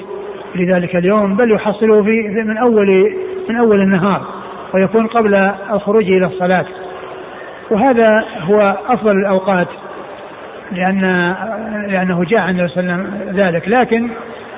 [0.54, 3.14] لذلك اليوم بل يحصله في من أول
[3.48, 4.22] من أول النهار
[4.74, 5.34] ويكون قبل
[5.72, 6.64] الخروج إلى الصلاة.
[7.70, 9.68] وهذا هو أفضل الأوقات
[10.72, 11.34] لأن
[11.88, 12.68] لأنه جاء عن
[13.34, 14.08] ذلك لكن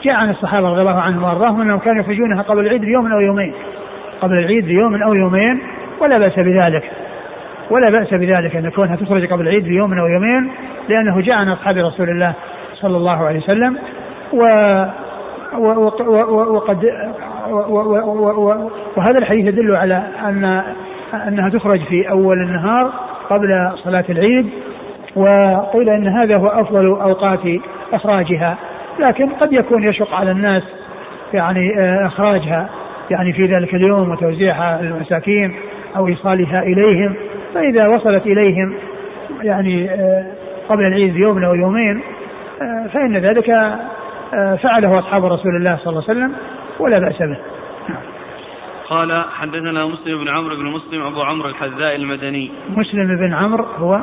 [0.02, 3.54] جاء عن الصحابة رضي الله عنهم وأرضاهم أنهم كانوا يخرجونها قبل العيد بيوم أو يومين.
[4.20, 5.62] قبل العيد بيوم أو يومين
[6.00, 6.90] ولا بأس بذلك.
[7.70, 10.50] ولا بأس بذلك أن كونها تخرج قبل العيد بيوم أو يومين
[10.88, 12.32] لأنه جاء عن أصحاب رسول الله
[12.74, 13.78] صلى الله عليه وسلم.
[14.32, 14.44] و
[16.54, 16.84] وقد
[18.96, 20.62] وهذا الحديث يدل على أن
[21.28, 22.92] أنها تخرج في أول النهار
[23.30, 24.50] قبل صلاة العيد
[25.16, 27.40] وقيل أن هذا هو أفضل أوقات
[27.92, 28.56] إخراجها.
[28.98, 30.62] لكن قد يكون يشق على الناس
[31.34, 32.68] يعني آه، إخراجها
[33.10, 35.54] يعني في ذلك اليوم وتوزيعها للمساكين
[35.96, 37.14] أو إيصالها إليهم.
[37.54, 38.74] فإذا وصلت إليهم
[39.42, 40.26] يعني آه،
[40.68, 42.02] قبل العيد بيوم أو يومين
[42.62, 43.76] آه، فإن ذلك
[44.62, 46.32] فعله أصحاب رسول الله صلى الله عليه وسلم
[46.78, 47.36] ولا بأس به.
[48.88, 52.50] قال حدثنا مسلم بن عمرو بن مسلم أبو عمرو الحذاء المدني.
[52.76, 54.00] مسلم بن عمرو هو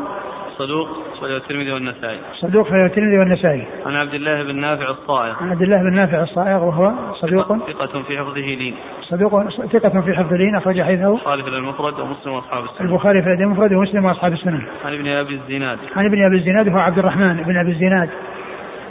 [0.59, 0.87] صدوق
[1.21, 2.19] صحيح الترمذي والنسائي.
[2.33, 3.67] صدوق صحيح الترمذي والنسائي.
[3.85, 5.33] عن عبد الله بن نافع الصائغ.
[5.41, 7.57] عن عبد الله بن نافع الصائغ وهو صدوق.
[7.57, 8.75] ثقة في حفظه لين.
[9.01, 11.13] صدوق ثقة في حفظه لين أخرج حديثه.
[11.13, 12.87] البخاري في المفرد ومسلم وأصحاب السنن.
[12.87, 14.61] البخاري في المفرد ومسلم وأصحاب السنن.
[14.85, 15.77] عن ابن أبي الزناد.
[15.95, 18.09] عن ابن أبي الزناد هو عبد الرحمن بن أبي الزناد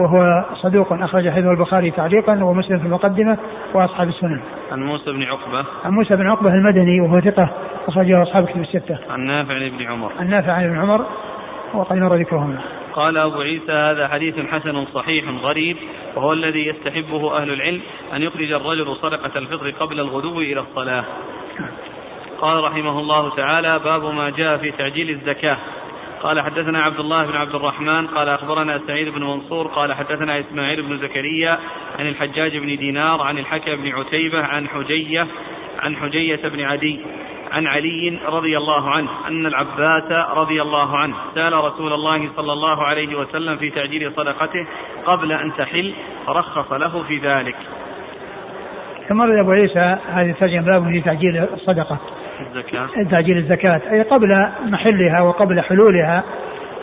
[0.00, 3.38] وهو صدوق أخرج حديثه البخاري تعليقا ومسلم في المقدمة
[3.74, 4.40] وأصحاب السنن.
[4.72, 5.64] عن موسى بن عقبة.
[5.84, 7.50] عن موسى بن عقبة المدني وهو ثقة
[7.88, 8.98] أخرجه أصحاب الكتب الستة.
[9.10, 10.12] عن نافع عن ابن عمر.
[10.20, 11.06] عن نافع عن ابن عمر
[11.74, 12.60] وقد مر ذكرهما.
[12.92, 15.76] قال أبو عيسى هذا حديث حسن صحيح غريب
[16.16, 17.80] وهو الذي يستحبه أهل العلم
[18.12, 21.04] أن يخرج الرجل صدقة الفطر قبل الغدو إلى الصلاة.
[22.40, 25.56] قال رحمه الله تعالى باب ما جاء في تعجيل الزكاة
[26.22, 30.82] قال حدثنا عبد الله بن عبد الرحمن قال أخبرنا سعيد بن منصور قال حدثنا إسماعيل
[30.82, 31.58] بن زكريا
[31.98, 35.26] عن الحجاج بن دينار عن الحكى بن عتيبة عن حجية
[35.78, 37.00] عن حجية بن عدي
[37.52, 42.84] عن علي رضي الله عنه أن العباس رضي الله عنه سأل رسول الله صلى الله
[42.84, 44.66] عليه وسلم في تعجيل صدقته
[45.04, 45.94] قبل أن تحل
[46.26, 47.56] فرخص له في ذلك.
[49.08, 51.98] ثم ورد أبو عيسى هذه الترجمة باب في تعجيل الصدقة.
[52.40, 52.88] الزكاة.
[53.10, 56.24] تعجيل الزكاة أي قبل محلها وقبل حلولها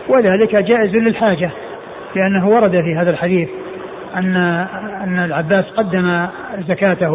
[0.07, 1.51] وذلك جائز للحاجة
[2.15, 3.49] لأنه ورد في هذا الحديث
[4.15, 4.35] أن
[5.03, 6.27] أن العباس قدم
[6.67, 7.11] زكاته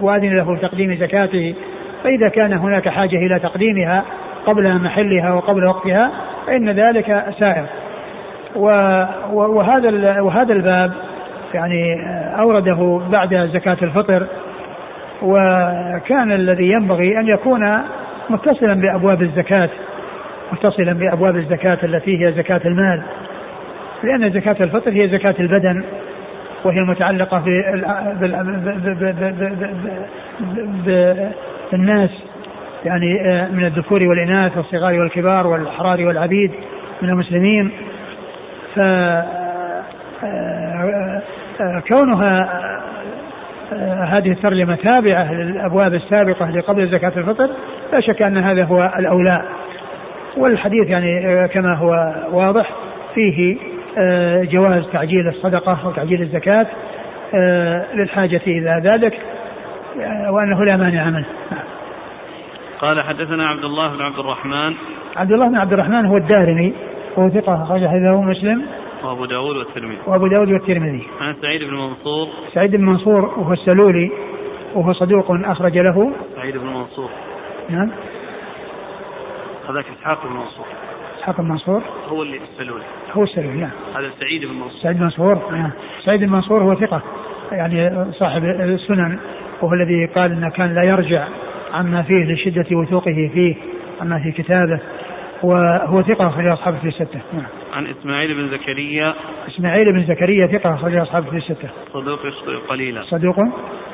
[0.00, 1.54] وأذن له تقديم زكاته
[2.04, 4.04] فإذا كان هناك حاجة إلى تقديمها
[4.46, 6.10] قبل محلها وقبل وقتها
[6.46, 7.66] فإن ذلك سائر.
[9.32, 10.92] وهذا وهذا الباب
[11.54, 11.96] يعني
[12.38, 14.26] أورده بعد زكاة الفطر
[15.22, 17.78] وكان الذي ينبغي أن يكون
[18.30, 19.68] متصلا بأبواب الزكاة
[20.52, 23.02] متصلا بأبواب الزكاة التي هي زكاة المال.
[24.02, 25.84] لأن زكاة الفطر هي زكاة البدن.
[26.64, 27.42] وهي المتعلقة
[31.72, 32.10] بالناس
[32.84, 33.14] يعني
[33.52, 36.50] من الذكور والإناث والصغار والكبار والأحرار والعبيد
[37.02, 37.70] من المسلمين
[38.74, 38.80] ف
[41.88, 42.60] كونها
[44.08, 47.50] هذه الترجمة تابعة للأبواب السابقة لقبل زكاة الفطر
[47.92, 49.42] لا شك أن هذا هو الأولى
[50.36, 52.70] والحديث يعني كما هو واضح
[53.14, 53.56] فيه
[54.42, 56.66] جواز تعجيل الصدقة وتعجيل الزكاة
[57.94, 59.20] للحاجة إلى ذلك
[60.28, 61.26] وأنه لا مانع منه.
[62.80, 64.74] قال حدثنا عبد الله بن عبد الرحمن.
[65.16, 66.74] عبد الله بن عبد الرحمن هو الدارمي
[67.16, 68.66] وهو ثقة أخرج حديثه مسلم.
[69.04, 69.98] وأبو داود والترمذي.
[70.06, 71.06] وأبو داود والترمذي.
[71.20, 72.28] عن سعيد بن منصور.
[72.54, 74.10] سعيد بن منصور وهو السلولي
[74.74, 76.12] وهو صدوق أخرج له.
[76.36, 77.10] سعيد بن منصور.
[77.70, 77.90] نعم.
[79.68, 80.66] هذاك إسحاق بن منصور.
[81.18, 81.82] إسحاق بن منصور.
[82.08, 82.84] هو اللي السلولي.
[83.14, 83.70] هو السلولي نعم.
[83.96, 84.80] هذا سعيد بن منصور.
[84.82, 85.70] سعيد بن منصور نعم.
[86.04, 87.02] سعيد بن منصور هو ثقة
[87.52, 89.18] يعني صاحب السنن
[89.62, 91.28] وهو الذي قال انه كان لا يرجع
[91.72, 93.54] عما فيه لشدة وثوقه فيه
[94.00, 94.80] عما في كتابه.
[95.44, 97.20] وهو ثقة أخرج أصحابه في الستة.
[97.32, 97.46] نعم.
[97.72, 99.14] عن إسماعيل بن زكريا.
[99.48, 101.68] إسماعيل بن زكريا ثقة أخرج أصحابه في الستة.
[101.92, 103.02] صدوق يخطئ قليلا.
[103.02, 103.36] صدوق؟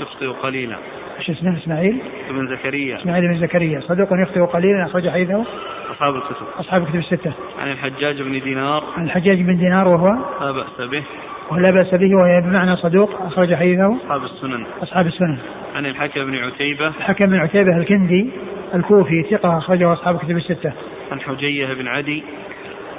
[0.01, 0.77] يخطئ قليلا.
[1.19, 1.99] إيش اسمه؟ إسماعيل؟
[2.31, 2.99] بن زكريا.
[2.99, 3.81] إسماعيل بن زكريا.
[3.81, 5.45] صدوق يخطئ قليلا أخرج حديثه.
[5.91, 6.47] أصحاب الكتب.
[6.59, 7.33] أصحاب الكتب الستة.
[7.59, 8.85] عن الحجاج بن دينار.
[8.97, 10.09] عن الحجاج بن دينار وهو؟
[10.41, 11.03] لا بأس به.
[11.51, 13.97] ولا بأس به وهي بمعنى صدوق أخرج حديثه.
[13.97, 14.67] أصحاب السنن.
[14.83, 15.39] أصحاب السنن.
[15.75, 16.87] عن الحكم بن عتيبة.
[16.87, 18.31] الحكم بن عتيبة الكندي
[18.75, 20.73] الكوفي ثقة أخرجه أصحاب الكتب الستة.
[21.13, 22.25] عن حجية بن عدي.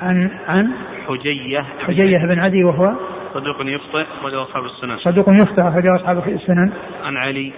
[0.02, 0.72] عن عن
[1.08, 1.66] حجية.
[1.88, 2.94] حجية بن عدي وهو
[3.34, 4.98] صدوق يخطئ وله أصحاب السنن.
[4.98, 6.72] صدوق يخطئ أخرجه أصحاب السنن.
[7.04, 7.52] عن علي.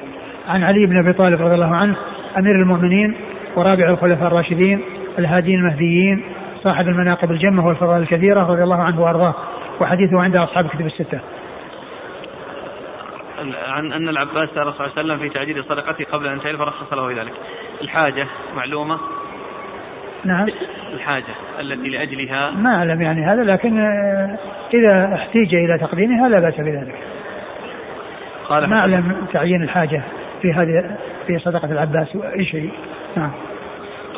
[0.47, 1.95] عن علي بن أبي طالب رضي الله عنه
[2.38, 3.16] أمير المؤمنين
[3.56, 4.82] ورابع الخلفاء الراشدين
[5.20, 6.24] الهادين المهديين
[6.64, 9.36] صاحب المناقب الجمة والفضائل الكثيرة رضي الله عنه وأرضاه
[9.82, 11.20] وحديثه عند أصحاب الكتب الستة.
[13.68, 16.93] عن أن العباس سال صلى الله عليه وسلم في تعجيل صدقته قبل أن تعرف فرخص
[16.93, 17.34] له ذلك.
[17.82, 18.99] الحاجة معلومة؟
[20.26, 20.47] نعم.
[20.93, 23.80] الحاجة التي لأجلها ما أعلم يعني هذا لكن
[24.74, 26.95] إذا احتيج إلى تقديمها لا بأس بذلك.
[28.49, 30.01] قال ما أعلم تعيين الحاجة
[30.41, 30.97] في هذه
[31.28, 32.71] في صدقة العباس أي شيء.
[33.17, 33.32] نعم.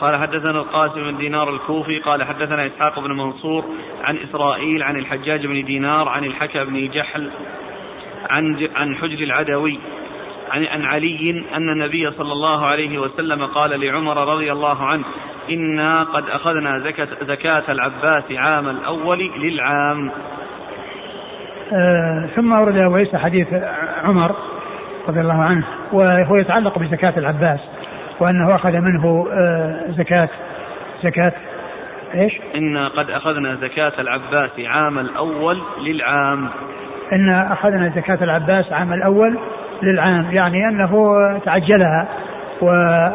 [0.01, 3.65] قال حدثنا القاسم بن دينار الكوفي قال حدثنا إسحاق بن منصور
[4.03, 7.29] عن إسرائيل عن الحجاج بن دينار عن الحكى بن جحل
[8.29, 9.79] عن عن حجر العدوي
[10.51, 15.03] عن عن علي أن النبي صلى الله عليه وسلم قال لعمر رضي الله عنه
[15.49, 20.11] إنا قد أخذنا زكاة, زكاة العباس عام الأول للعام
[21.73, 23.47] آه ثم ورد أبو عيسى حديث
[24.03, 24.35] عمر
[25.07, 27.59] رضي الله عنه وهو يتعلق بزكاة العباس
[28.19, 30.29] وأنه أخذ منه آه زكاة
[31.03, 31.33] زكاة
[32.15, 36.49] إيش؟ إنا قد أخذنا زكاة العباس عام الأول للعام
[37.13, 39.39] ان أخذنا زكاة العباس عام الأول
[39.83, 42.07] للعام يعني أنه تعجلها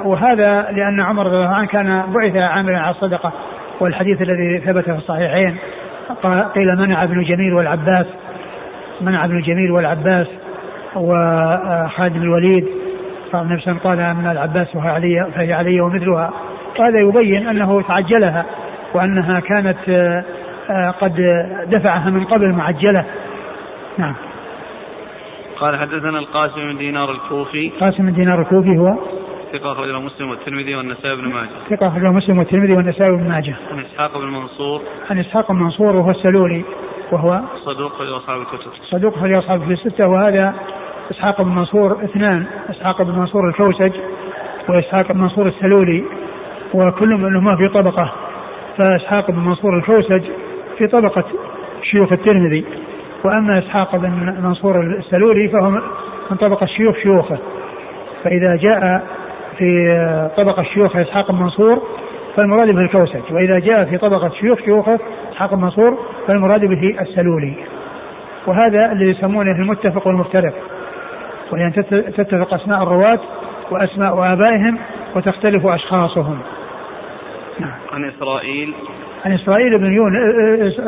[0.05, 3.33] وهذا لأن عمر رضي الله عنه كان بعث عاملا على الصدقة
[3.81, 5.57] والحديث الذي ثبت في الصحيحين
[6.55, 8.07] قيل منع ابن جميل والعباس
[9.01, 10.27] منع ابن جميل والعباس
[10.97, 12.67] وخالد بن الوليد
[13.33, 16.31] قال النبي صلى قال أن العباس فهي علي فهي علي ومثلها.
[16.79, 18.45] وهذا يبين أنه تعجلها
[18.95, 19.79] وأنها كانت
[21.01, 23.05] قد دفعها من قبل معجلة.
[23.99, 24.15] نعم.
[25.61, 27.73] قال حدثنا القاسم بن دينار الكوفي.
[27.81, 28.97] قاسم بن دينار الكوفي هو.
[29.53, 31.49] ثقة أخرجه مسلم والترمذي والنسائي بن ماجه.
[31.71, 33.55] ثقة أخرجه مسلم والترمذي والنسائي بن ماجه.
[33.73, 34.83] عن إسحاق بن منصور.
[35.11, 36.63] عن إسحاق بن منصور وهو السلولي
[37.13, 38.71] وهو صدوق أخرج أصحاب الكتب.
[38.91, 40.55] صدوق أخرج أصحاب الكتب الستة وهذا
[41.11, 43.93] إسحاق بن منصور اثنان إسحاق بن منصور الكوسج
[44.69, 46.05] وإسحاق بن منصور السلولي
[46.75, 48.13] وكل منهما في طبقة
[48.77, 50.23] فإسحاق بن منصور الكوسج
[50.79, 51.25] في طبقة
[51.83, 52.65] شيوخ الترمذي
[53.25, 54.11] وأما إسحاق بن
[54.43, 55.71] منصور السلولي فهو
[56.31, 57.39] من طبقة شيوخ شيوخه
[58.25, 59.03] فإذا جاء
[59.61, 61.83] في طبقة شيوخ إسحاق بن منصور
[62.37, 63.33] فالمراد به الكوسج.
[63.33, 64.99] وإذا جاء في طبقة شيوخ شيوخه
[65.33, 67.55] إسحاق بن منصور فالمراد به السلولي.
[68.47, 70.55] وهذا الذي يسمونه المتفق والمفترق.
[71.53, 71.73] وأن
[72.17, 73.19] تتفق أسماء الرواة
[73.71, 74.79] وأسماء آبائهم
[75.17, 76.39] وتختلف أشخاصهم.
[77.61, 77.71] نعم.
[77.93, 78.75] عن إسرائيل.
[79.25, 80.81] عن إسرائيل بن يونس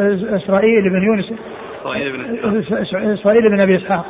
[0.43, 1.33] إسرائيل بن يونس.
[1.81, 4.05] إسرائيل بن إسرائيل بن أبي إسحاق.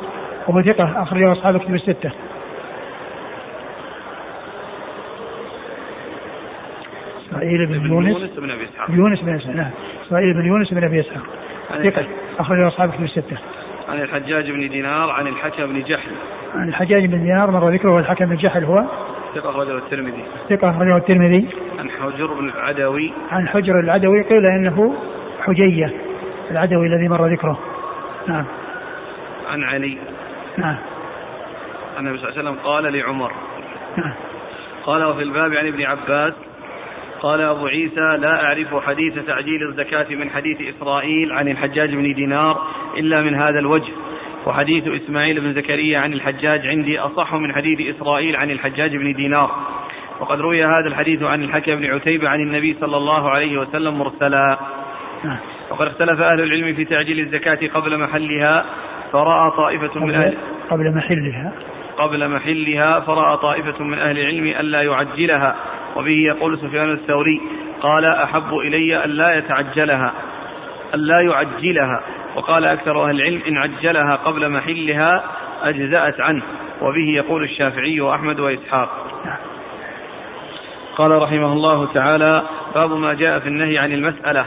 [0.47, 2.11] وهو ثقة أخرجه أصحاب كتب الستة.
[7.43, 8.31] إسرائيل بن يونس.
[8.37, 8.89] بن أبي إسحاق.
[8.89, 9.71] يونس بن إسحاق نعم.
[10.07, 11.23] إسرائيل بن يونس بن أبي إسحاق.
[11.83, 12.05] ثقة.
[12.39, 13.37] أخرجه أصحاب كتب الستة.
[13.89, 16.11] عن الحجاج بن دينار عن الحكم بن جحل.
[16.55, 18.83] عن الحجاج بن دينار مر ذكره والحكم بن جحل هو؟
[19.35, 20.23] ثقة أخرجه الترمذي.
[20.49, 21.47] ثقة أخرجه الترمذي.
[21.79, 23.13] عن حجر بن العدوي.
[23.31, 24.95] عن حجر العدوي قيل إنه
[25.41, 25.93] حجية
[26.51, 27.59] العدوي الذي مر ذكره.
[28.27, 28.45] نعم.
[29.51, 29.97] عن علي.
[30.57, 30.75] نعم.
[31.99, 33.31] أن النبي صلى الله عليه وسلم قال لعمر.
[33.97, 34.13] نعم.
[34.85, 36.33] قال وفي الباب عن ابن عباس
[37.23, 42.61] قال أبو عيسى لا أعرف حديث تعجيل الزكاة من حديث إسرائيل عن الحجاج بن دينار
[42.97, 43.91] إلا من هذا الوجه
[44.45, 49.51] وحديث إسماعيل بن زكريا عن الحجاج عندي أصح من حديث إسرائيل عن الحجاج بن دينار.
[50.19, 54.57] وقد روي هذا الحديث عن الحكم بن عتيبة عن النبي صلى الله عليه وسلم مرسلا.
[55.71, 58.65] وقد اختلف أهل العلم في تعجيل الزكاة قبل محلها
[59.11, 60.37] فرأى طائفة من أهل
[60.69, 61.53] قبل محلها.
[61.97, 65.55] قبل محلها فرأى طائفة من أهل العلم ألا يعجلها.
[65.95, 67.41] وبه يقول سفيان الثوري
[67.81, 70.13] قال أحب إلي ألا يتعجلها
[70.93, 72.01] ألا يعجلها.
[72.35, 75.23] وقال أكثر أهل العلم إن عجلها قبل محلها
[75.63, 76.41] أجزأت عنه.
[76.81, 78.89] وبه يقول الشافعي وأحمد وإسحاق.
[80.95, 82.43] قال رحمه الله تعالى
[82.75, 84.45] باب ما جاء في النهي عن المسألة.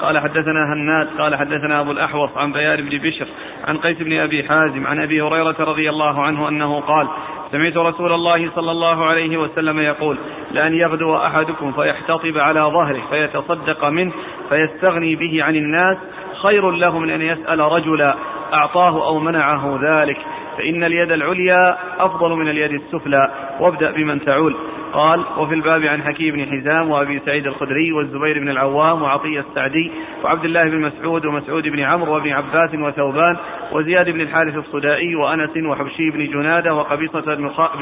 [0.00, 3.26] قال حدثنا هناد قال حدثنا أبو الأحوص عن بيان بن بشر
[3.68, 7.08] عن قيس بن أبي حازم عن أبي هريرة رضي الله عنه أنه قال
[7.52, 10.18] سمعت رسول الله صلى الله عليه وسلم يقول
[10.50, 14.12] لأن يغدو أحدكم فيحتطب على ظهره فيتصدق منه
[14.48, 15.96] فيستغني به عن الناس
[16.42, 18.14] خير له من أن يسأل رجلا
[18.52, 20.18] أعطاه أو منعه ذلك
[20.58, 23.30] فإن اليد العليا أفضل من اليد السفلى
[23.60, 24.56] وابدأ بمن تعول.
[24.92, 29.92] قال وفي الباب عن حكيم بن حزام وأبي سعيد الخدري والزبير بن العوام وعطية السعدي
[30.24, 33.36] وعبد الله بن مسعود ومسعود بن عمرو وابن عباس وثوبان
[33.72, 37.34] وزياد بن الحارث الصدائي وأنس وحبشي بن جنادة وقبيصة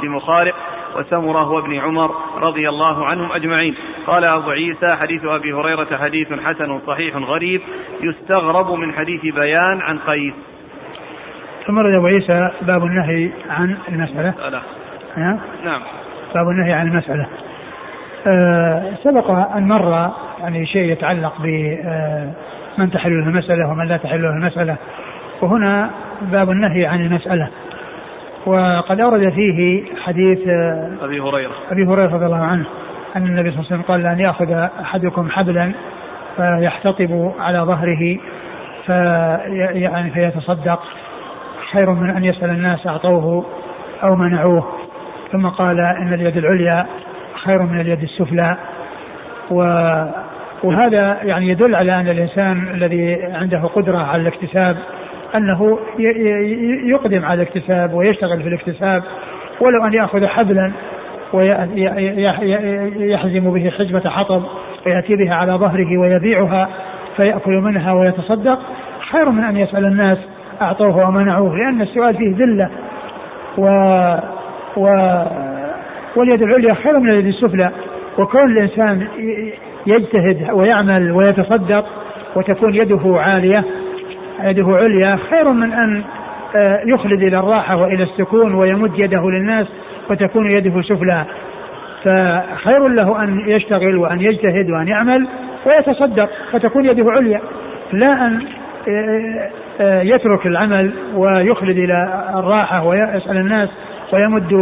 [0.02, 0.54] بن مخارق
[0.96, 3.74] وسمرة وابن عمر رضي الله عنهم أجمعين.
[4.06, 7.60] قال أبو عيسى حديث أبي هريرة حديث حسن صحيح غريب
[8.00, 10.34] يستغرب من حديث بيان عن قيس.
[11.66, 14.34] ثم أبو عيسى باب النهي عن المسألة.
[15.64, 15.80] نعم.
[16.34, 17.26] باب النهي عن المسألة.
[18.26, 20.10] أه سبق أن مر
[20.40, 21.84] يعني شيء يتعلق بمن
[22.78, 24.76] آه، تحل له المسألة ومن لا تحل له المسألة.
[25.42, 25.90] وهنا
[26.22, 27.48] باب النهي عن المسألة.
[28.46, 31.52] وقد أورد فيه حديث آه، أبي هريرة.
[31.70, 32.64] أبي هريرة رضي الله عنه
[33.16, 35.72] أن النبي صلى الله عليه وسلم قال أن يأخذ أحدكم حبلا
[36.36, 38.18] فيحتطب على ظهره
[38.86, 38.92] في
[39.74, 40.80] يعني فيتصدق.
[41.72, 43.44] خير من أن يسأل الناس أعطوه
[44.02, 44.66] أو منعوه.
[45.32, 46.86] ثم قال إن اليد العليا
[47.44, 48.56] خير من اليد السفلى.
[49.50, 49.62] و
[50.62, 54.76] وهذا يعني يدل على أن الإنسان الذي عنده قدرة على الاكتساب
[55.34, 55.78] أنه
[56.84, 59.02] يقدم على الاكتساب ويشتغل في الاكتساب
[59.60, 60.72] ولو أن يأخذ حبلا
[62.96, 64.42] ويحزم به حزمة حطب
[64.86, 66.68] ويأتي بها على ظهره ويبيعها
[67.16, 68.58] فيأكل منها ويتصدق
[69.10, 70.18] خير من أن يسأل الناس
[70.62, 72.70] أعطوه ومنعوه لأن السؤال فيه ذلة.
[73.58, 73.66] و
[74.76, 74.88] و
[76.16, 77.70] واليد العليا خير من اليد السفلى.
[78.18, 79.06] وكون الإنسان
[79.86, 81.86] يجتهد ويعمل ويتصدق
[82.36, 83.64] وتكون يده عالية
[84.44, 86.04] يده عليا خير من أن
[86.56, 89.66] آه، يخلد إلى الراحة وإلى السكون ويمد يده للناس
[90.10, 91.24] وتكون يده سفلى.
[92.04, 95.26] فخير له أن يشتغل وأن يجتهد وأن يعمل
[95.66, 97.40] ويتصدق فتكون يده عليا.
[97.92, 98.40] لا أن
[98.88, 99.50] آه،
[99.80, 103.68] آه، يترك العمل ويخلد إلى الراحة ويسأل الناس
[104.12, 104.52] ويمد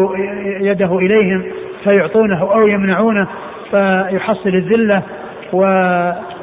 [0.60, 1.42] يده إليهم
[1.84, 3.28] فيعطونه أو يمنعونه
[3.70, 5.02] فيحصل الذلة
[5.52, 5.60] و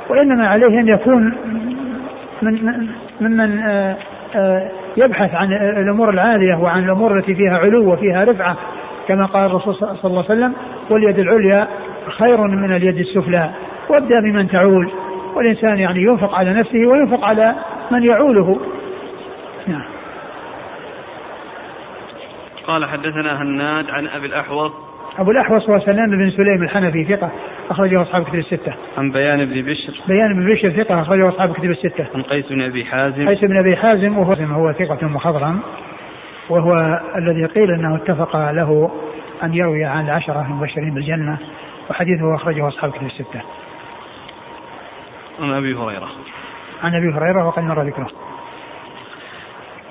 [0.09, 1.33] وإنما عليه أن يكون
[2.41, 2.87] من
[3.21, 3.95] ممن آه،
[4.35, 8.57] آه، يبحث عن الأمور العالية وعن الأمور التي فيها علو وفيها رفعة
[9.07, 10.53] كما قال الرسول صلى الله عليه وسلم
[10.89, 11.67] واليد العليا
[12.07, 13.49] خير من اليد السفلى
[13.89, 14.91] وابدأ بمن تعول.
[15.35, 17.55] والإنسان يعني ينفق على نفسه وينفق على
[17.91, 18.59] من يعوله.
[19.67, 20.00] نعم.
[22.71, 24.71] قال حدثنا هناد عن أبي الأحوص
[25.19, 27.31] أبو الأحوص هو سلام بن سليم الحنفي ثقة
[27.69, 28.73] أخرجه أصحاب كتب الستة.
[28.97, 32.05] عن بيان بن بشر بيان بن بشر ثقة أخرجه أصحاب كتب الستة.
[32.15, 35.59] عن قيس بن أبي حازم قيس بن أبي حازم وهو هو ثقة مخضرم
[36.49, 38.91] وهو الذي قيل أنه اتفق له
[39.43, 41.37] أن يروي عن العشره المبشرين بالجنة
[41.89, 43.41] وحديثه أخرجه أصحاب كتب الستة.
[45.41, 46.07] عن أبي هريرة.
[46.83, 48.11] عن أبي هريرة وقد مر ذكره.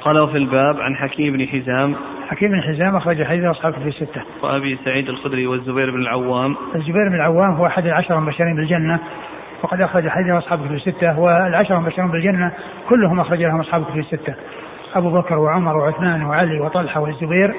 [0.01, 1.97] قال وفي الباب عن حكيم بن حزام.
[2.29, 4.23] حكيم بن حزام أخرج حديث أصحاب في الستة.
[4.43, 6.57] وأبي سعيد الخدري والزبير بن العوام.
[6.75, 9.01] الزبير بن العوام هو أحد العشرة المبشرين بالجنة
[9.63, 11.19] وقد أخرج حديث أصحاب في الستة.
[11.19, 12.53] والعشرة المبشرين بالجنة
[12.89, 14.35] كلهم أخرج لهم أصحاب في الستة.
[14.95, 17.55] أبو بكر وعمر وعثمان وعلي وطلحة والزبير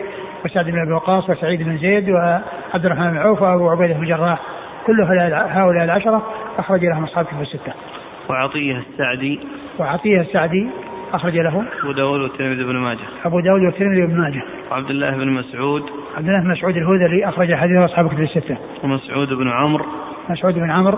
[0.46, 4.40] وسعد بن أبي وقاص وسعيد بن زيد وعبد الرحمن بن عوف وأبو عبيدة بن الجراح.
[4.88, 6.22] كل هؤلاء العشرة
[6.58, 7.74] أخرج لهم أصحاب في الستة.
[8.30, 9.40] وعطية السعدي.
[9.80, 10.70] وعطية السعدي
[11.14, 11.64] أخرج له.
[11.84, 13.06] أبو داود والترمذي بن ماجه.
[13.26, 14.42] أبو داود والترمذي بن ماجه.
[14.72, 15.84] وعبد الله بن مسعود.
[16.18, 18.58] عبد الله بن مسعود الهذلي أخرج حديث أصحاب كتب الستة.
[18.84, 19.86] ومسعود بن عمرو.
[20.30, 20.98] مسعود بن عمرو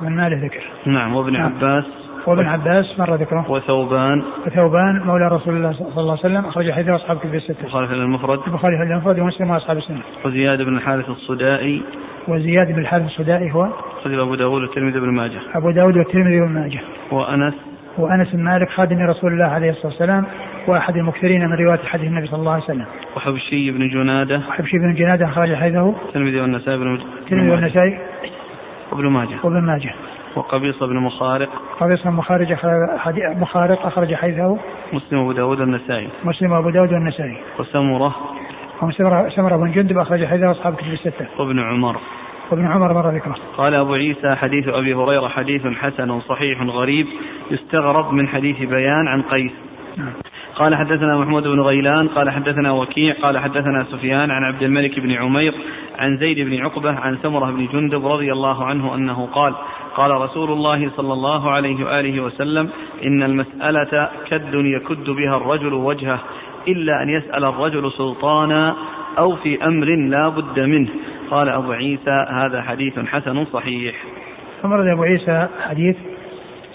[0.00, 0.62] بن مالك ذكر.
[0.86, 1.42] نعم وابن نعم.
[1.42, 1.84] عباس.
[2.26, 3.50] وابن عباس مر ذكره.
[3.50, 4.22] وثوبان.
[4.46, 7.60] وثوبان مولى رسول الله صلى الله عليه وسلم أخرج حديث أصحاب كتب الستة.
[7.60, 8.40] البخاري في المفرد.
[8.46, 10.00] البخاري في المفرد ومسلم وأصحاب السنة.
[10.24, 11.82] وزياد بن الحارث الصدائي.
[12.28, 13.68] وزياد بن الحارث الصدائي هو؟
[14.00, 15.40] أخرج أبو داود والترمذي بن ماجه.
[15.54, 16.80] أبو داود والترمذي بن ماجه.
[17.12, 17.54] وأنس.
[17.98, 20.26] وأنس بن مالك خادم رسول الله عليه الصلاة والسلام
[20.66, 22.86] وأحد المكثرين من روايه حديث النبي صلى الله عليه وسلم.
[23.16, 24.42] وحبشي بن جنادة.
[24.48, 25.94] وحبشي بن جنادة أخرج حديثه.
[26.08, 27.98] الترمذي والنسائي بن الترمذي والنسائي.
[28.92, 29.36] وابن ماجه.
[29.42, 29.90] وابن ماجه.
[30.36, 31.48] وقبيصة بن مخارق.
[31.80, 32.52] قبيصة بن مخارج
[33.16, 34.58] مخارق أخرج حديثه.
[34.92, 36.08] مسلم أبو داود والنسائي.
[36.24, 37.36] مسلم أبو داود والنسائي.
[37.58, 38.14] وسمرة.
[38.82, 41.26] وسمرة بن جندب أخرج حديثه أصحاب كتب الستة.
[41.38, 41.96] وابن عمر.
[42.50, 43.36] وابن عمر مر ذكره.
[43.56, 47.06] قال أبو عيسى حديث أبي هريرة حديث حسن صحيح غريب
[47.50, 49.52] يستغرب من حديث بيان عن قيس.
[49.96, 50.12] نعم.
[50.58, 55.12] قال حدثنا محمود بن غيلان قال حدثنا وكيع قال حدثنا سفيان عن عبد الملك بن
[55.12, 55.54] عمير
[55.98, 59.54] عن زيد بن عقبة عن سمرة بن جندب رضي الله عنه أنه قال
[59.94, 62.70] قال رسول الله صلى الله عليه وآله وسلم
[63.04, 66.20] إن المسألة كد يكد بها الرجل وجهه
[66.68, 68.76] إلا أن يسأل الرجل سلطانا
[69.18, 70.88] أو في أمر لا بد منه
[71.30, 73.94] قال أبو عيسى هذا حديث حسن صحيح.
[74.62, 75.96] ثم رد أبو عيسى حديث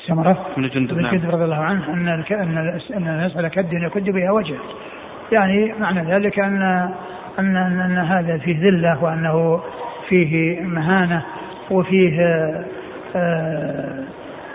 [0.07, 4.55] سمرة بن جندب جندب رضي الله عنه أن أن أن المسألة كد يكد بها وجه.
[5.31, 6.61] يعني معنى ذلك أن
[7.39, 9.61] أن أن, هذا فيه ذلة وأنه
[10.09, 11.23] فيه مهانة
[11.71, 12.21] وفيه
[13.15, 14.05] آه،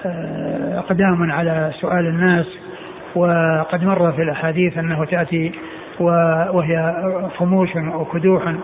[0.07, 2.47] آه، أقدام على سؤال الناس.
[3.15, 5.53] وقد مر في الأحاديث أنه تأتي
[6.01, 7.05] وهي
[7.39, 8.55] خموش وكدوح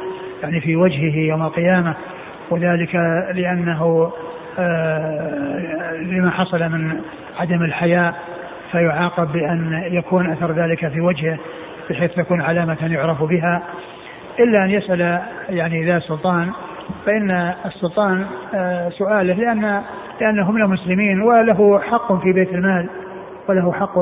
[0.45, 1.95] يعني في وجهه يوم القيامة
[2.51, 2.95] وذلك
[3.35, 4.13] لأنه
[4.59, 7.01] آه، لما حصل من
[7.39, 8.15] عدم الحياء
[8.73, 11.39] فيعاقب بأن يكون أثر ذلك في وجهه
[11.91, 13.63] بحيث تكون علامة يعرف بها.
[14.39, 16.51] إلا أن يسأل يعني ذا سلطان
[17.07, 19.83] فإن السلطان آه، سؤاله لأن
[20.21, 22.89] لأنه من المسلمين وله حق في بيت المال
[23.49, 23.99] وله حق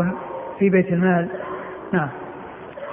[0.58, 1.28] في بيت المال.
[1.92, 2.08] نعم.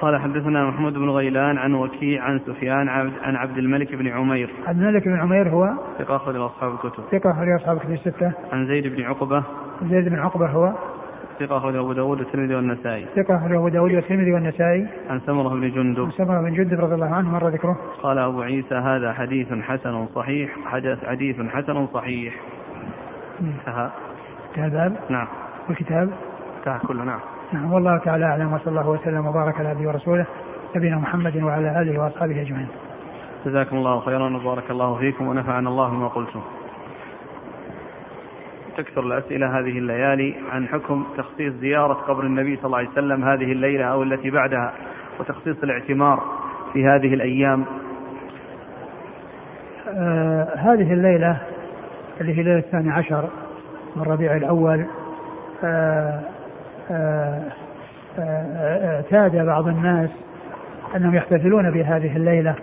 [0.01, 4.49] قال حدثنا محمود بن غيلان عن وكيع عن سفيان عن عبد الملك بن عمير.
[4.67, 7.03] عبد الملك بن عمير هو ثقة أخرج أصحاب الكتب.
[7.11, 8.31] ثقة أخرج أصحاب الكتب الستة.
[8.53, 9.43] عن زيد بن عقبة.
[9.83, 10.73] زيد بن عقبة هو
[11.39, 13.05] ثقة أخرج أبو داود والترمذي والنسائي.
[13.15, 14.87] ثقة أخرج أبو داود والترمذي والنسائي.
[15.09, 16.03] عن سمرة بن جندب.
[16.03, 17.77] عن سمرة بن جندب رضي الله عنه مر ذكره.
[18.03, 20.55] قال أبو عيسى هذا حديث حسن صحيح.
[20.65, 22.33] حدث حديث حسن صحيح.
[23.41, 23.89] انتهى
[24.57, 25.27] انتهى نعم.
[25.67, 26.09] والكتاب.
[26.59, 27.03] انتهى كله.
[27.03, 27.19] نعم.
[27.53, 30.25] نعم والله تعالى أعلم وصلى الله وسلم وبارك على عبده ورسوله
[30.75, 32.67] نبينا محمد وعلى آله وأصحابه أجمعين.
[33.45, 36.41] جزاكم الله خيرا وبارك الله فيكم ونفعنا الله بما قلتم.
[38.77, 43.51] تكثر الأسئلة هذه الليالي عن حكم تخصيص زيارة قبر النبي صلى الله عليه وسلم هذه
[43.51, 44.73] الليلة أو التي بعدها
[45.19, 46.23] وتخصيص الاعتمار
[46.73, 47.65] في هذه الأيام.
[49.89, 51.37] آه هذه الليلة
[52.21, 53.29] اللي هي ليله الثاني عشر
[53.95, 54.85] من ربيع الأول
[55.63, 56.19] آه
[58.83, 60.09] اعتاد بعض الناس
[60.95, 62.55] أنهم يحتفلون بهذه الليلة.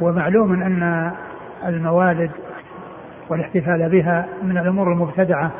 [0.00, 1.10] ومعلوم أن
[1.66, 2.30] الموالد
[3.28, 5.50] والاحتفال بها من الأمور المبتدعة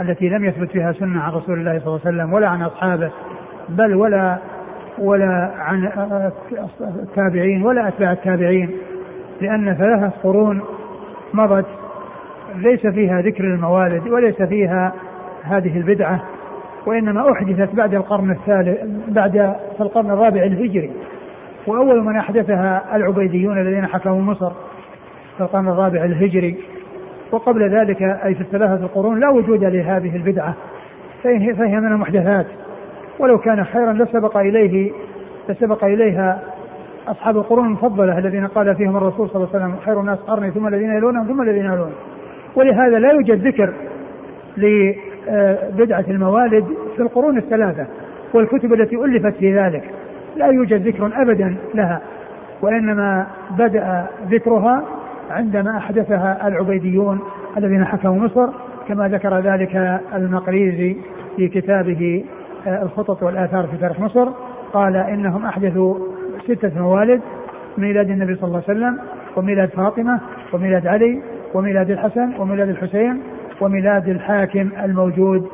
[0.00, 3.10] التي لم يثبت فيها سنة عن رسول الله صلى الله عليه وسلم ولا عن أصحابه
[3.68, 4.38] بل ولا
[4.98, 5.90] ولا عن
[6.80, 8.70] التابعين ولا أتباع التابعين
[9.40, 10.62] لأن ثلاثة قرون
[11.34, 11.66] مضت
[12.54, 14.92] ليس فيها ذكر الموالد وليس فيها
[15.42, 16.20] هذه البدعة.
[16.88, 18.78] وإنما أحدثت بعد القرن الثالث
[19.08, 20.90] بعد في القرن الرابع الهجري.
[21.66, 24.50] وأول من أحدثها العبيديون الذين حكموا مصر
[25.36, 26.56] في القرن الرابع الهجري.
[27.32, 30.54] وقبل ذلك أي في الثلاثة القرون لا وجود لهذه البدعة.
[31.22, 32.46] فهي, من المحدثات.
[33.18, 34.92] ولو كان خيرا لسبق إليه
[35.48, 36.42] لسبق إليها
[37.08, 40.66] أصحاب القرون المفضلة الذين قال فيهم الرسول صلى الله عليه وسلم خير الناس قرني ثم
[40.66, 41.92] الذين يلونهم ثم الذين يلونهم.
[42.56, 43.72] ولهذا لا يوجد ذكر
[45.78, 46.64] بدعة الموالد
[46.96, 47.86] في القرون الثلاثة
[48.34, 49.84] والكتب التي ألفت في ذلك.
[50.36, 52.00] لا يوجد ذكر أبدا لها
[52.62, 53.26] وإنما
[53.58, 54.82] بدأ ذكرها
[55.30, 57.20] عندما أحدثها العبيديون
[57.56, 58.48] الذين حكموا مصر
[58.88, 60.96] كما ذكر ذلك المقريزي
[61.36, 62.24] في كتابه
[62.66, 64.28] الخطط والآثار في تاريخ مصر.
[64.72, 65.98] قال إنهم أحدثوا
[66.44, 67.20] ستة موالد
[67.78, 68.98] ميلاد النبي صلى الله عليه وسلم
[69.36, 70.20] وميلاد فاطمة
[70.52, 71.22] وميلاد علي
[71.54, 73.20] وميلاد الحسن وميلاد الحسين
[73.60, 75.48] وميلاد الحاكم الموجود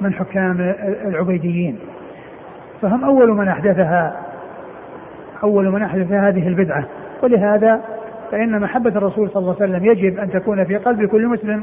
[0.00, 0.74] من حكام
[1.06, 1.78] العبيديين.
[2.82, 4.16] فهم أول من أحدثها
[5.42, 6.84] أول من أحدث هذه البدعة.
[7.22, 7.80] ولهذا
[8.30, 11.62] فإن محبة الرسول صلى الله عليه وسلم يجب أن تكون في قلب كل مسلم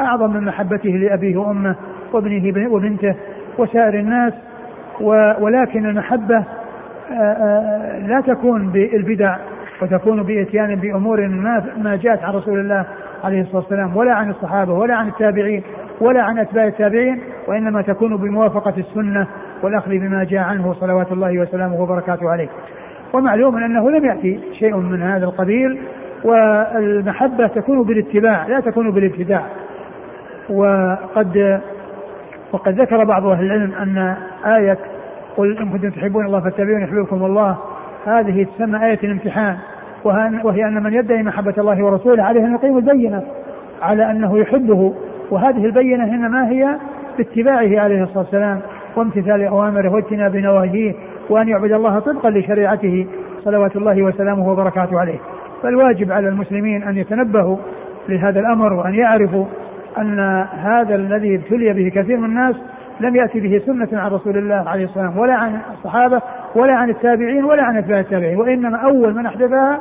[0.00, 1.74] أعظم من محبته لأبيه وأمه
[2.12, 3.14] وابنه وبنته
[3.58, 4.32] وسائر الناس.
[5.40, 6.44] ولكن المحبة
[7.12, 9.36] آه، آه، لا تكون بالبدع
[9.82, 12.86] وتكون بإتيان بأمور ما ما جاءت عن رسول الله
[13.24, 15.62] عليه الصلاة والسلام ولا عن الصحابة ولا عن التابعين
[16.00, 19.26] ولا عن أتباع التابعين وإنما تكون بموافقة السنة
[19.62, 22.48] والأخذ بما جاء عنه صلوات الله وسلامه وبركاته عليه.
[23.12, 25.80] ومعلوم أنه لم يأتي شيء من هذا القبيل
[26.24, 29.42] والمحبة تكون بالاتباع لا تكون بالابتداع.
[30.50, 31.60] وقد
[32.52, 34.16] وقد ذكر بعض أهل العلم أن
[34.46, 34.78] آية
[35.36, 37.58] قل إن كنتم تحبون الله فاتبعوني يحببكم الله.
[38.06, 39.56] هذه تسمى آية الامتحان.
[40.44, 43.22] وهي أن من يدعي محبة الله ورسوله عليه أن يقيم البينة
[43.82, 44.94] على أنه يحبه.
[45.30, 46.76] وهذه البينة إنما هي
[47.18, 48.60] باتباعه عليه الصلاة والسلام
[48.96, 50.94] وامتثال أوامره واجتناب نواهيه
[51.30, 53.06] وأن يعبد الله طبقا لشريعته
[53.44, 55.18] صلوات الله وسلامه وبركاته عليه.
[55.62, 57.56] فالواجب على المسلمين أن يتنبهوا
[58.08, 59.44] لهذا الأمر وأن يعرفوا
[59.98, 60.20] أن
[60.52, 62.56] هذا الذي ابتلي به كثير من الناس
[63.02, 66.22] لم يأتي به سنة عن رسول الله عليه الصلاة والسلام ولا عن الصحابة
[66.54, 69.80] ولا عن التابعين ولا عن أتباع التابعين وإنما أول من أحدثها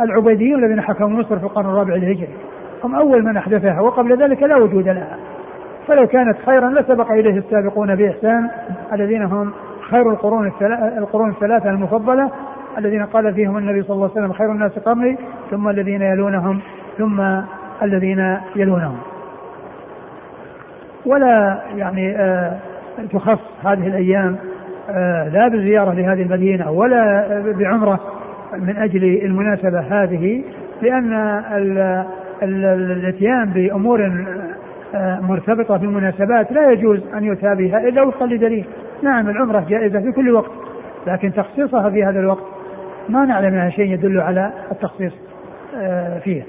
[0.00, 2.34] العبيديون الذين حكموا مصر في القرن الرابع الهجري
[2.84, 5.16] هم أول من أحدثها وقبل ذلك لا وجود لها.
[5.88, 8.50] فلو كانت خيرا لسبق إليه السابقون بإحسان
[8.92, 9.52] الذين هم
[9.90, 10.52] خير القرون
[10.98, 12.30] القرون الثلاثة المفضلة
[12.78, 15.18] الذين قال فيهم النبي صلى الله عليه وسلم خير الناس قرني
[15.50, 16.60] ثم الذين يلونهم
[16.98, 17.20] ثم
[17.82, 19.13] الذين يلونهم.
[21.06, 22.56] ولا يعني آه
[23.12, 24.36] تخص هذه الأيام
[24.90, 27.26] آه لا بزيارة لهذه المدينة ولا
[27.58, 28.00] بعمرة
[28.58, 30.44] من أجل المناسبة هذه
[30.82, 31.12] لأن
[32.42, 34.24] الاتيان بأمور
[34.94, 38.64] آه، مرتبطة بمناسبات لا يجوز أن يؤتى بها إلا وفقا لدليل.
[39.02, 40.50] نعم العمرة جائزة في كل وقت
[41.06, 42.44] لكن تخصيصها في هذا الوقت
[43.08, 45.12] ما نعلم منها شيء يدل على التخصيص
[46.24, 46.44] فيها.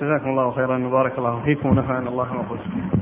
[0.00, 2.97] جزاكم الله خيرا وبارك الله فيكم ونفعنا الله قلت